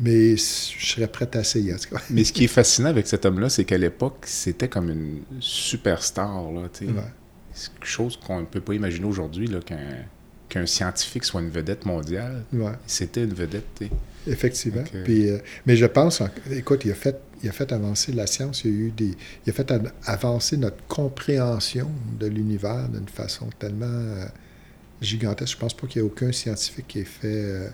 [0.00, 0.42] mais je
[0.86, 2.02] serais prêt à essayer, en tout cas.
[2.10, 6.50] mais ce qui est fascinant avec cet homme-là, c'est qu'à l'époque, c'était comme une superstar,
[6.52, 6.92] là, tu sais.
[7.52, 9.78] C'est quelque chose qu'on ne peut pas imaginer aujourd'hui, là, qu'un
[10.48, 12.44] qu'un scientifique soit une vedette mondiale.
[12.52, 12.72] Ouais.
[12.86, 13.64] C'était une vedette.
[13.74, 13.90] t'sais.
[14.26, 14.82] Effectivement.
[14.82, 17.72] Donc, euh, Puis, euh, mais je pense, en- écoute, il a, fait, il a fait
[17.72, 19.10] avancer la science, il, y a eu des,
[19.46, 19.72] il a fait
[20.04, 21.90] avancer notre compréhension
[22.20, 24.26] de l'univers d'une façon tellement euh,
[25.00, 25.54] gigantesque.
[25.54, 27.70] Je pense pas qu'il y ait aucun scientifique qui ait fait,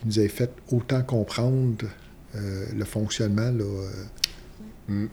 [0.00, 1.84] qui nous ait fait autant comprendre
[2.36, 3.90] euh, le fonctionnement là, euh,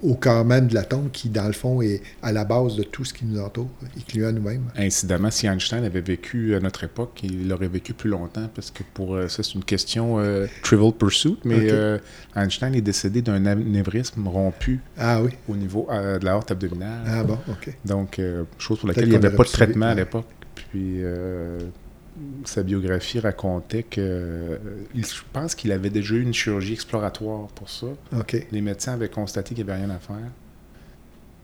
[0.01, 3.03] au corps même de l'atome qui, dans le fond, est à la base de tout
[3.03, 4.63] ce qui nous entoure, incluant nous-mêmes.
[4.77, 8.83] Incidemment, si Einstein avait vécu à notre époque, il aurait vécu plus longtemps parce que
[8.93, 11.97] pour euh, ça, c'est une question euh, trivial pursuit, mais euh,
[12.35, 15.31] Einstein est décédé d'un anévrisme rompu Ah oui.
[15.49, 17.03] au niveau de la horte abdominale.
[17.07, 17.69] Ah bon, OK.
[17.83, 18.21] Donc,
[18.57, 20.27] chose pour laquelle il n'y avait pas de traitement à l'époque.
[20.55, 21.01] Puis,
[22.45, 24.57] sa biographie racontait que euh,
[24.93, 27.87] il- je pense qu'il avait déjà eu une chirurgie exploratoire pour ça.
[28.51, 30.15] Les médecins avaient constaté qu'il n'y avait rien à faire.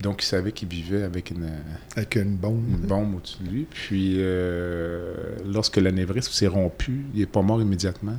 [0.02, 1.48] Donc, il savait qu'il vivait avec une,
[1.96, 2.64] Avec une bombe.
[2.70, 3.68] une bombe au-dessus de lui.
[3.70, 5.14] Puis, euh,
[5.46, 8.18] lorsque l'anévrisme s'est rompu, il n'est pas mort immédiatement.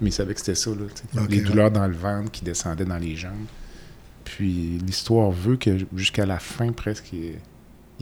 [0.00, 1.42] Mais il savait que c'était ça, là, les ouais.
[1.44, 3.46] douleurs dans le ventre qui descendaient dans les jambes.
[4.24, 7.34] Puis, l'histoire veut que jusqu'à la fin, presque, il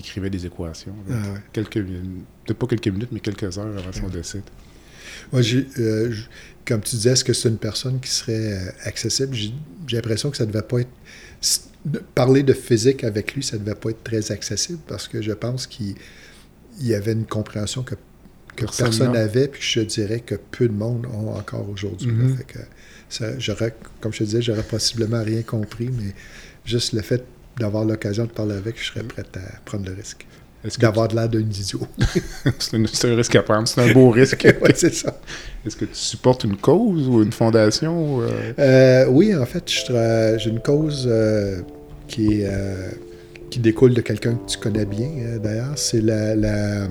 [0.01, 0.95] écrivait des équations.
[1.11, 1.41] Ah ouais.
[1.53, 4.43] Quelques peut-être pas quelques minutes, mais quelques heures avant son décès.
[5.33, 6.15] Moi, j'ai, euh,
[6.67, 9.35] comme tu disais, est-ce que c'est une personne qui serait euh, accessible?
[9.35, 9.53] J'ai,
[9.93, 10.91] l'impression que ça devait pas être.
[12.15, 15.67] Parler de physique avec lui, ça devait pas être très accessible parce que je pense
[15.67, 15.95] qu'il
[16.81, 19.21] il y avait une compréhension que, que Personne personne n'a.
[19.21, 22.11] n'avait, puis je dirais que peu de monde ont encore aujourd'hui.
[23.39, 26.15] j'aurais, comme je te disais, j'aurais possiblement rien compris, mais
[26.65, 27.25] juste le fait
[27.59, 30.27] d'avoir l'occasion de parler avec, je serais prêt à prendre le risque.
[30.81, 31.81] D'avoir de l'air d'un idiot.
[32.59, 33.69] c'est, un, risque à prendre?
[33.69, 34.43] C'est un beau risque.
[34.63, 35.17] ouais, c'est ça.
[35.65, 38.21] Est-ce que tu supportes une cause ou une fondation?
[38.23, 41.61] euh, Euh, oui, en fait, j'ai une cause euh,
[42.09, 42.43] qui,
[43.51, 45.75] qui découle de quelqu'un que tu connais bien, d'ailleurs.
[45.77, 46.89] C'est la, la,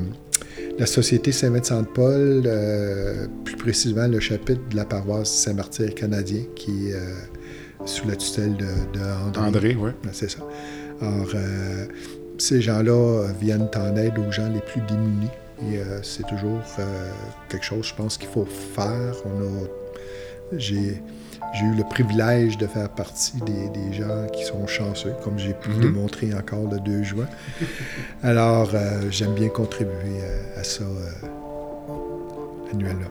[0.80, 2.50] la Société Saint-Vincent-de-Paul,
[3.44, 6.96] plus précisément le chapitre de la paroisse Saint-Martyr canadien, qui est
[7.86, 8.66] sous la tutelle de,
[8.98, 9.48] de André.
[9.48, 9.92] André, oui.
[10.12, 10.40] C'est ça.
[11.02, 11.86] Alors, euh,
[12.38, 15.30] ces gens-là euh, viennent en aide aux gens les plus démunis.
[15.62, 17.12] Et euh, c'est toujours euh,
[17.50, 19.16] quelque chose, je pense, qu'il faut faire.
[19.26, 19.68] On a,
[20.58, 21.02] j'ai,
[21.54, 25.54] j'ai eu le privilège de faire partie des, des gens qui sont chanceux, comme j'ai
[25.54, 27.28] pu le démontrer encore le 2 juin.
[28.24, 30.22] Alors, euh, j'aime bien contribuer
[30.56, 31.28] à ça euh,
[32.72, 33.10] annuellement.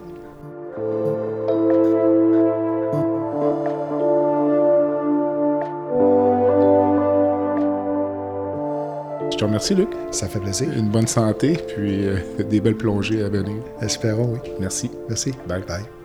[9.37, 9.91] Je te remercie, Luc.
[10.13, 10.67] Ça fait plaisir.
[10.75, 12.17] Une bonne santé, puis euh,
[12.49, 13.63] des belles plongées à venir.
[13.83, 14.51] Espérons, oui.
[14.59, 14.91] Merci.
[15.11, 15.33] Merci.
[15.47, 15.63] Bye.
[15.69, 15.96] Bye.